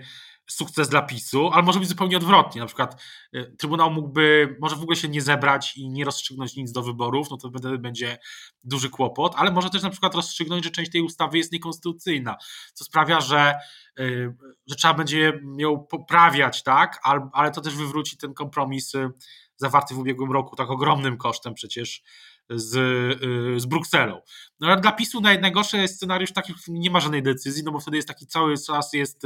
sukces 0.49 0.89
dla 0.89 1.01
PiSu, 1.01 1.49
ale 1.53 1.63
może 1.63 1.79
być 1.79 1.89
zupełnie 1.89 2.17
odwrotnie. 2.17 2.61
Na 2.61 2.67
przykład 2.67 3.01
y, 3.35 3.55
Trybunał 3.59 3.91
mógłby 3.91 4.55
może 4.61 4.75
w 4.75 4.81
ogóle 4.81 4.97
się 4.97 5.07
nie 5.07 5.21
zebrać 5.21 5.77
i 5.77 5.89
nie 5.89 6.05
rozstrzygnąć 6.05 6.55
nic 6.55 6.71
do 6.71 6.81
wyborów, 6.81 7.27
no 7.31 7.37
to 7.37 7.49
wtedy 7.49 7.77
będzie 7.77 8.17
duży 8.63 8.89
kłopot, 8.89 9.33
ale 9.37 9.51
może 9.51 9.69
też 9.69 9.81
na 9.81 9.89
przykład 9.89 10.15
rozstrzygnąć, 10.15 10.63
że 10.63 10.71
część 10.71 10.91
tej 10.91 11.01
ustawy 11.01 11.37
jest 11.37 11.51
niekonstytucyjna, 11.51 12.35
co 12.73 12.85
sprawia, 12.85 13.21
że, 13.21 13.55
y, 13.99 14.35
że 14.67 14.75
trzeba 14.75 14.93
będzie 14.93 15.41
ją 15.57 15.79
poprawiać, 15.79 16.63
tak, 16.63 16.99
ale 17.33 17.51
to 17.51 17.61
też 17.61 17.75
wywróci 17.75 18.17
ten 18.17 18.33
kompromis 18.33 18.95
y, 18.95 19.09
zawarty 19.55 19.95
w 19.95 19.99
ubiegłym 19.99 20.31
roku 20.31 20.55
tak 20.55 20.69
ogromnym 20.69 21.17
kosztem 21.17 21.53
przecież 21.53 22.03
z, 22.49 22.71
z 23.61 23.65
Brukselą. 23.65 24.21
No 24.59 24.67
ale 24.67 24.81
dla 24.81 24.91
PiSu 24.91 25.21
najgorszy 25.21 25.77
jest 25.77 25.95
scenariusz 25.95 26.33
taki, 26.33 26.53
nie 26.67 26.91
ma 26.91 26.99
żadnej 26.99 27.23
decyzji, 27.23 27.63
no 27.63 27.71
bo 27.71 27.79
wtedy 27.79 27.97
jest 27.97 28.07
taki 28.07 28.27
cały 28.27 28.57
czas 28.57 28.93
jest 28.93 29.23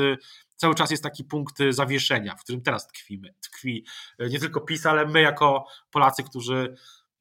cały 0.55 0.75
czas 0.75 0.91
jest 0.91 1.03
taki 1.03 1.23
punkt 1.23 1.57
zawieszenia, 1.69 2.35
w 2.35 2.43
którym 2.43 2.61
teraz 2.61 2.87
tkwimy. 2.87 3.33
Tkwi 3.41 3.85
nie 4.19 4.39
tylko 4.39 4.61
PiS, 4.61 4.85
ale 4.85 5.05
my 5.05 5.21
jako 5.21 5.65
Polacy, 5.91 6.23
którzy 6.23 6.75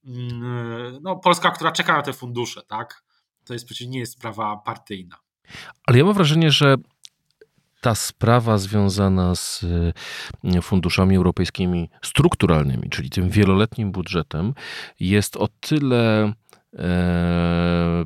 mm, 0.04 0.98
no 1.02 1.16
Polska, 1.16 1.50
która 1.50 1.72
czeka 1.72 1.96
na 1.96 2.02
te 2.02 2.12
fundusze, 2.12 2.62
tak? 2.62 3.04
To 3.44 3.52
jest 3.52 3.66
przecież 3.66 3.88
nie 3.88 3.98
jest 3.98 4.12
sprawa 4.12 4.56
partyjna. 4.56 5.16
Ale 5.86 5.98
ja 5.98 6.04
mam 6.04 6.14
wrażenie, 6.14 6.50
że 6.50 6.76
ta 7.82 7.94
sprawa 7.94 8.58
związana 8.58 9.34
z 9.34 9.62
y, 10.54 10.62
funduszami 10.62 11.16
europejskimi 11.16 11.90
strukturalnymi, 12.02 12.90
czyli 12.90 13.10
tym 13.10 13.28
wieloletnim 13.28 13.92
budżetem, 13.92 14.54
jest 15.00 15.36
o 15.36 15.48
tyle 15.60 16.32
e, 16.78 18.04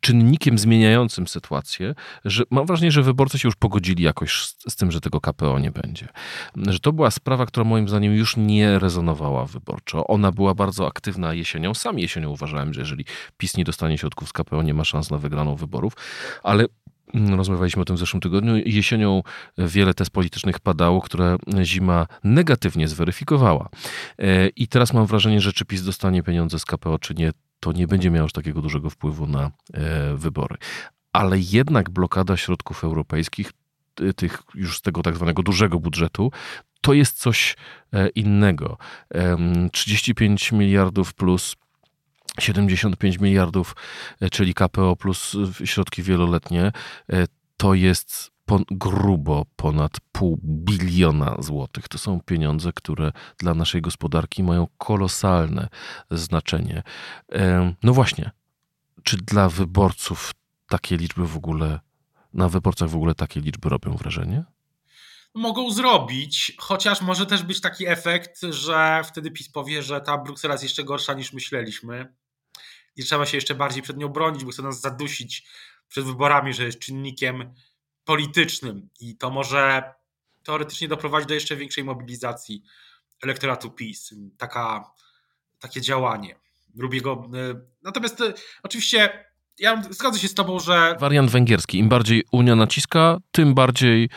czynnikiem 0.00 0.58
zmieniającym 0.58 1.26
sytuację, 1.26 1.94
że 2.24 2.44
mam 2.50 2.66
wrażenie, 2.66 2.90
że 2.90 3.02
wyborcy 3.02 3.38
się 3.38 3.48
już 3.48 3.56
pogodzili 3.56 4.04
jakoś 4.04 4.32
z, 4.32 4.56
z, 4.68 4.76
tym, 4.76 4.90
że 4.90 5.00
tego 5.00 5.20
KPO 5.20 5.58
nie 5.58 5.70
będzie. 5.70 6.08
Że 6.56 6.78
to 6.78 6.92
była 6.92 7.10
sprawa, 7.10 7.46
która 7.46 7.64
moim 7.64 7.88
zdaniem 7.88 8.14
już 8.14 8.36
nie 8.36 8.78
rezonowała 8.78 9.44
wyborczo. 9.44 10.06
Ona 10.06 10.32
była 10.32 10.54
bardzo 10.54 10.86
aktywna 10.86 11.34
jesienią. 11.34 11.74
Sam 11.74 11.98
jesienią 11.98 12.30
uważałem, 12.30 12.74
że 12.74 12.80
jeżeli 12.80 13.04
PiS 13.36 13.56
nie 13.56 13.64
dostanie 13.64 13.98
środków 13.98 14.28
z 14.28 14.32
KPO, 14.32 14.62
nie 14.62 14.74
ma 14.74 14.84
szans 14.84 15.10
na 15.10 15.18
wygraną 15.18 15.56
wyborów, 15.56 15.92
ale 16.42 16.64
Rozmawialiśmy 17.14 17.82
o 17.82 17.84
tym 17.84 17.96
w 17.96 17.98
zeszłym 17.98 18.20
tygodniu. 18.20 18.56
Jesienią 18.56 19.22
wiele 19.58 19.94
test 19.94 20.10
politycznych 20.10 20.60
padało, 20.60 21.00
które 21.00 21.36
zima 21.62 22.06
negatywnie 22.24 22.88
zweryfikowała. 22.88 23.68
E, 24.18 24.48
I 24.48 24.68
teraz 24.68 24.92
mam 24.92 25.06
wrażenie, 25.06 25.40
że 25.40 25.52
czy 25.52 25.64
PiS 25.64 25.84
dostanie 25.84 26.22
pieniądze 26.22 26.58
z 26.58 26.64
KPO, 26.64 26.98
czy 26.98 27.14
nie, 27.14 27.32
to 27.60 27.72
nie 27.72 27.86
będzie 27.86 28.10
miało 28.10 28.24
już 28.24 28.32
takiego 28.32 28.62
dużego 28.62 28.90
wpływu 28.90 29.26
na 29.26 29.50
e, 29.74 30.14
wybory. 30.14 30.56
Ale 31.12 31.38
jednak 31.38 31.90
blokada 31.90 32.36
środków 32.36 32.84
europejskich, 32.84 33.52
tych 34.16 34.42
już 34.54 34.78
z 34.78 34.82
tego 34.82 35.02
tak 35.02 35.16
zwanego 35.16 35.42
dużego 35.42 35.80
budżetu, 35.80 36.32
to 36.80 36.92
jest 36.92 37.18
coś 37.18 37.56
e, 37.92 38.08
innego. 38.08 38.78
35 39.72 40.52
miliardów 40.52 41.14
plus 41.14 41.56
75 42.38 43.18
miliardów, 43.18 43.76
e, 44.20 44.30
czyli 44.30 44.54
KPO 44.54 44.96
plus 44.96 45.36
środki 45.64 46.02
wieloletnie, 46.02 46.72
to 47.56 47.74
jest 47.74 48.30
po, 48.48 48.60
grubo 48.70 49.46
ponad 49.56 49.92
pół 50.12 50.38
biliona 50.44 51.36
złotych. 51.38 51.88
To 51.88 51.98
są 51.98 52.20
pieniądze, 52.20 52.72
które 52.72 53.12
dla 53.38 53.54
naszej 53.54 53.82
gospodarki 53.82 54.42
mają 54.42 54.66
kolosalne 54.78 55.68
znaczenie. 56.10 56.82
No 57.82 57.92
właśnie, 57.92 58.30
czy 59.02 59.16
dla 59.16 59.48
wyborców 59.48 60.32
takie 60.68 60.96
liczby 60.96 61.26
w 61.26 61.36
ogóle, 61.36 61.80
na 62.32 62.48
wyborcach 62.48 62.88
w 62.88 62.96
ogóle 62.96 63.14
takie 63.14 63.40
liczby 63.40 63.68
robią 63.68 63.96
wrażenie? 63.96 64.44
Mogą 65.34 65.70
zrobić, 65.70 66.52
chociaż 66.58 67.00
może 67.00 67.26
też 67.26 67.42
być 67.42 67.60
taki 67.60 67.86
efekt, 67.86 68.40
że 68.50 69.02
wtedy 69.04 69.30
PiS 69.30 69.48
powie, 69.48 69.82
że 69.82 70.00
ta 70.00 70.18
Bruksela 70.18 70.54
jest 70.54 70.64
jeszcze 70.64 70.84
gorsza 70.84 71.14
niż 71.14 71.32
myśleliśmy 71.32 72.14
i 72.98 73.04
trzeba 73.04 73.26
się 73.26 73.36
jeszcze 73.36 73.54
bardziej 73.54 73.82
przed 73.82 73.96
nią 73.96 74.08
bronić, 74.08 74.44
bo 74.44 74.50
chce 74.50 74.62
nas 74.62 74.80
zadusić 74.80 75.46
przed 75.88 76.04
wyborami, 76.04 76.54
że 76.54 76.64
jest 76.64 76.78
czynnikiem 76.78 77.54
politycznym 78.04 78.88
i 79.00 79.16
to 79.16 79.30
może 79.30 79.82
teoretycznie 80.42 80.88
doprowadzić 80.88 81.28
do 81.28 81.34
jeszcze 81.34 81.56
większej 81.56 81.84
mobilizacji 81.84 82.62
elektoratu 83.22 83.70
PiS. 83.70 84.14
Taka, 84.38 84.84
takie 85.58 85.80
działanie. 85.80 86.36
Rubiego. 86.78 87.30
Y, 87.34 87.60
natomiast 87.82 88.20
y, 88.20 88.34
oczywiście 88.62 89.24
ja 89.58 89.82
zgadzam 89.90 90.20
się 90.20 90.28
z 90.28 90.34
tobą, 90.34 90.60
że. 90.60 90.96
Wariant 91.00 91.30
węgierski. 91.30 91.78
Im 91.78 91.88
bardziej 91.88 92.24
Unia 92.32 92.56
naciska, 92.56 93.18
tym 93.32 93.54
bardziej. 93.54 94.10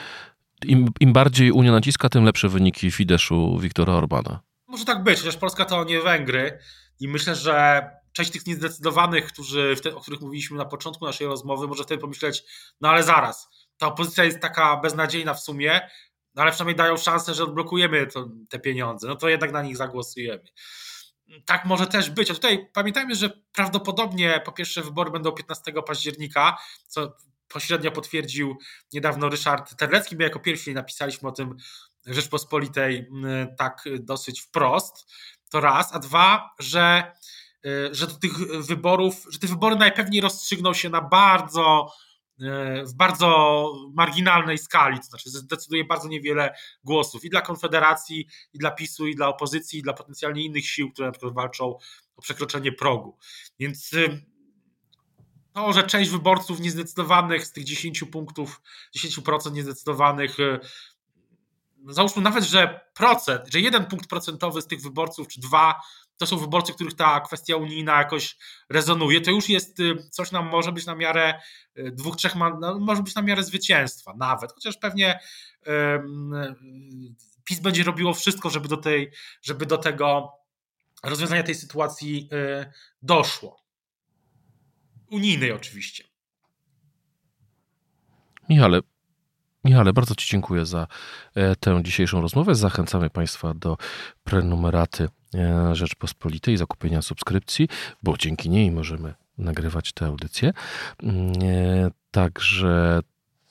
Im, 0.66 0.88
Im 1.00 1.14
bardziej 1.14 1.52
Unia 1.52 1.72
naciska, 1.72 2.10
tym 2.10 2.24
lepsze 2.24 2.50
wyniki 2.50 2.92
Fideszu 2.92 3.58
Wiktora 3.60 3.94
Orbana. 3.94 4.40
Może 4.68 4.86
tak 4.86 5.04
być, 5.04 5.20
chociaż 5.20 5.38
Polska 5.38 5.66
to 5.66 5.84
nie 5.84 6.02
Węgry. 6.02 6.60
I 7.00 7.08
myślę, 7.08 7.36
że 7.36 7.84
część 8.14 8.32
tych 8.32 8.48
niezdecydowanych, 8.48 9.28
którzy, 9.28 9.76
o 9.96 10.02
których 10.02 10.22
mówiliśmy 10.22 10.58
na 10.58 10.66
początku 10.66 11.06
naszej 11.06 11.28
rozmowy, 11.28 11.68
może 11.68 11.84
wtedy 11.84 12.02
pomyśleć, 12.02 12.44
no 12.82 12.90
ale 12.90 13.04
zaraz, 13.04 13.50
ta 13.78 13.88
opozycja 13.88 14.24
jest 14.24 14.40
taka 14.40 14.78
beznadziejna 14.78 15.34
w 15.34 15.40
sumie, 15.40 15.90
no 16.36 16.42
ale 16.42 16.52
przynajmniej 16.52 16.76
dają 16.76 16.98
szansę, 16.98 17.34
że 17.34 17.44
odblokujemy 17.44 18.08
to, 18.08 18.30
te 18.50 18.60
pieniądze, 18.60 19.08
no 19.08 19.16
to 19.16 19.30
jednak 19.30 19.52
na 19.52 19.62
nich 19.62 19.78
zagłosujemy. 19.78 20.44
Tak 21.46 21.66
może 21.66 21.88
też 21.88 22.10
być. 22.10 22.32
A 22.32 22.34
tutaj 22.34 22.70
pamiętajmy, 22.74 23.16
że 23.16 23.30
prawdopodobnie 23.54 24.42
po 24.46 24.52
pierwsze 24.52 24.82
wybory 24.82 25.12
będą 25.12 25.32
15 25.32 25.74
października, 25.88 26.58
co 26.88 27.18
pośrednio 27.48 27.92
potwierdził 27.92 28.58
niedawno 28.94 29.30
Ryszard 29.30 29.76
Terlecki. 29.76 30.16
My 30.16 30.24
jako 30.24 30.40
pierwsi 30.40 30.74
napisaliśmy 30.74 31.30
o 31.30 31.32
tym 31.32 31.58
Rzeczpospolitej 32.06 33.10
tak 33.58 33.84
dosyć 34.00 34.42
wprost. 34.42 35.12
To 35.50 35.60
raz. 35.62 35.94
A 35.94 36.00
dwa, 36.00 36.50
że, 36.60 37.12
że 37.92 38.08
do 38.08 38.14
tych 38.14 38.38
wyborów, 38.66 39.26
że 39.30 39.40
te 39.40 39.48
wybory 39.48 39.76
najpewniej 39.76 40.22
rozstrzygną 40.22 40.74
się 40.74 40.90
na 40.90 41.02
bardzo 41.02 41.92
E, 42.42 42.86
w 42.86 42.94
bardzo 42.94 43.74
marginalnej 43.94 44.58
skali, 44.58 44.98
to 44.98 45.04
znaczy 45.04 45.30
zdecyduje 45.30 45.86
bardzo 45.86 46.08
niewiele 46.08 46.56
głosów 46.84 47.26
i 47.26 47.30
dla 47.30 47.42
Konfederacji, 47.42 48.28
i 48.54 48.58
dla 48.58 48.72
PiSu, 48.72 49.08
i 49.08 49.16
dla 49.16 49.28
opozycji, 49.28 49.80
i 49.80 49.82
dla 49.82 49.94
potencjalnie 49.94 50.44
innych 50.44 50.66
sił, 50.66 50.92
które 50.92 51.08
na 51.08 51.12
przykład 51.12 51.34
walczą 51.34 51.78
o 52.16 52.22
przekroczenie 52.22 52.72
progu. 52.72 53.18
Więc 53.60 53.94
y, 53.94 54.26
to, 55.54 55.74
że 55.74 55.84
część 55.84 56.10
wyborców 56.10 56.60
niezdecydowanych 56.60 57.46
z 57.46 57.52
tych 57.52 57.64
10 57.64 58.04
punktów, 58.12 58.62
10% 58.98 59.54
niezdecydowanych 59.54 60.40
y, 60.40 60.60
załóżmy 61.88 62.22
nawet, 62.22 62.44
że 62.44 62.82
procent, 62.94 63.42
że 63.54 63.60
jeden 63.60 63.86
punkt 63.86 64.10
procentowy 64.10 64.62
z 64.62 64.68
tych 64.68 64.82
wyborców, 64.82 65.28
czy 65.28 65.42
dwa, 65.42 65.82
to 66.18 66.26
są 66.26 66.38
wyborcy, 66.38 66.74
których 66.74 66.96
ta 66.96 67.20
kwestia 67.20 67.56
unijna 67.56 67.98
jakoś 67.98 68.38
rezonuje, 68.70 69.22
to 69.22 69.32
już 69.32 69.50
jest 69.50 69.80
y, 69.80 70.10
coś 70.10 70.32
nam 70.32 70.50
może 70.50 70.72
być 70.72 70.86
na 70.86 70.96
miarę 70.96 71.42
y, 71.78 71.92
dwóch, 71.92 72.16
trzech, 72.16 72.36
no, 72.36 72.80
może 72.80 73.04
być 73.04 73.16
na 73.16 73.22
miarę 73.22 73.44
zwycięstwa 73.44 74.14
nawet, 74.18 74.52
chociaż 74.52 74.78
pewnie 74.78 75.20
PiS 77.44 77.60
będzie 77.60 77.84
robiło 77.84 78.14
wszystko, 78.14 78.50
żeby 78.50 78.68
do, 78.68 78.78
tej, 78.78 79.12
żeby 79.42 79.66
do 79.66 79.78
tego 79.78 80.32
rozwiązania 81.04 81.44
tej 81.44 81.56
sytuacji 81.56 82.30
y, 82.34 82.72
doszło. 83.02 83.62
Unijnej 85.08 85.52
oczywiście. 85.52 86.04
Michale, 88.50 88.80
Michale, 89.64 89.94
bardzo 89.94 90.16
Ci 90.16 90.30
dziękuję 90.30 90.66
za 90.66 90.88
e, 91.36 91.56
tę 91.56 91.84
dzisiejszą 91.84 92.22
rozmowę. 92.22 92.56
Zachęcamy 92.56 93.10
Państwa 93.10 93.54
do 93.54 93.78
prenumeraty 94.24 95.08
e, 95.36 95.76
Rzeczpospolitej, 95.76 96.58
zakupienia 96.58 97.02
subskrypcji, 97.02 97.68
bo 98.04 98.18
dzięki 98.18 98.50
niej 98.50 98.72
możemy 98.72 99.14
nagrywać 99.38 99.94
te 99.94 100.06
audycje. 100.06 100.54
Mm, 101.04 101.32
e, 101.44 101.92
także 102.12 103.00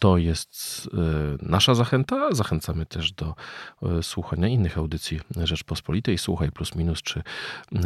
to 0.01 0.19
jest 0.19 0.89
e, 0.95 0.99
nasza 1.43 1.75
zachęta. 1.75 2.29
Zachęcamy 2.33 2.87
też 2.87 3.13
do 3.13 3.35
e, 3.83 4.03
słuchania 4.03 4.49
innych 4.49 4.79
audycji 4.79 5.21
Rzeczpospolitej, 5.37 6.19
Słuchaj 6.19 6.53
Plus 6.53 6.75
Minus 6.75 7.03
czy 7.03 7.23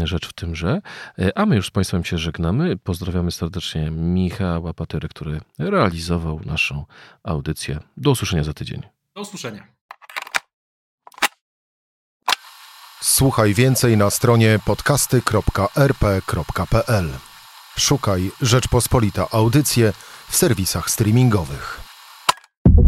Rzecz 0.05 0.29
w 0.29 0.33
tymże. 0.33 0.81
E, 1.19 1.39
a 1.39 1.47
my 1.47 1.57
już 1.57 1.67
z 1.67 1.71
Państwem 1.71 2.05
się 2.05 2.19
żegnamy. 2.19 2.77
Pozdrawiamy 2.77 3.31
serdecznie 3.31 3.91
Michała 3.91 4.75
Patyry, 4.75 5.09
który 5.09 5.41
realizował 5.59 6.41
naszą 6.45 6.85
audycję. 7.23 7.79
Do 7.97 8.11
usłyszenia 8.11 8.45
za 8.45 8.55
tydzień. 8.55 8.83
Do 9.15 9.21
usłyszenia. 9.21 9.67
Słuchaj 13.01 13.55
więcej 13.55 13.97
na 13.97 14.11
stronie 14.11 14.59
podcasty.rp.pl. 14.65 17.11
Szukaj 17.79 18.31
Rzeczpospolita 18.41 19.27
Audycje 19.31 19.93
w 20.29 20.37
serwisach 20.37 20.91
streamingowych. 20.91 21.84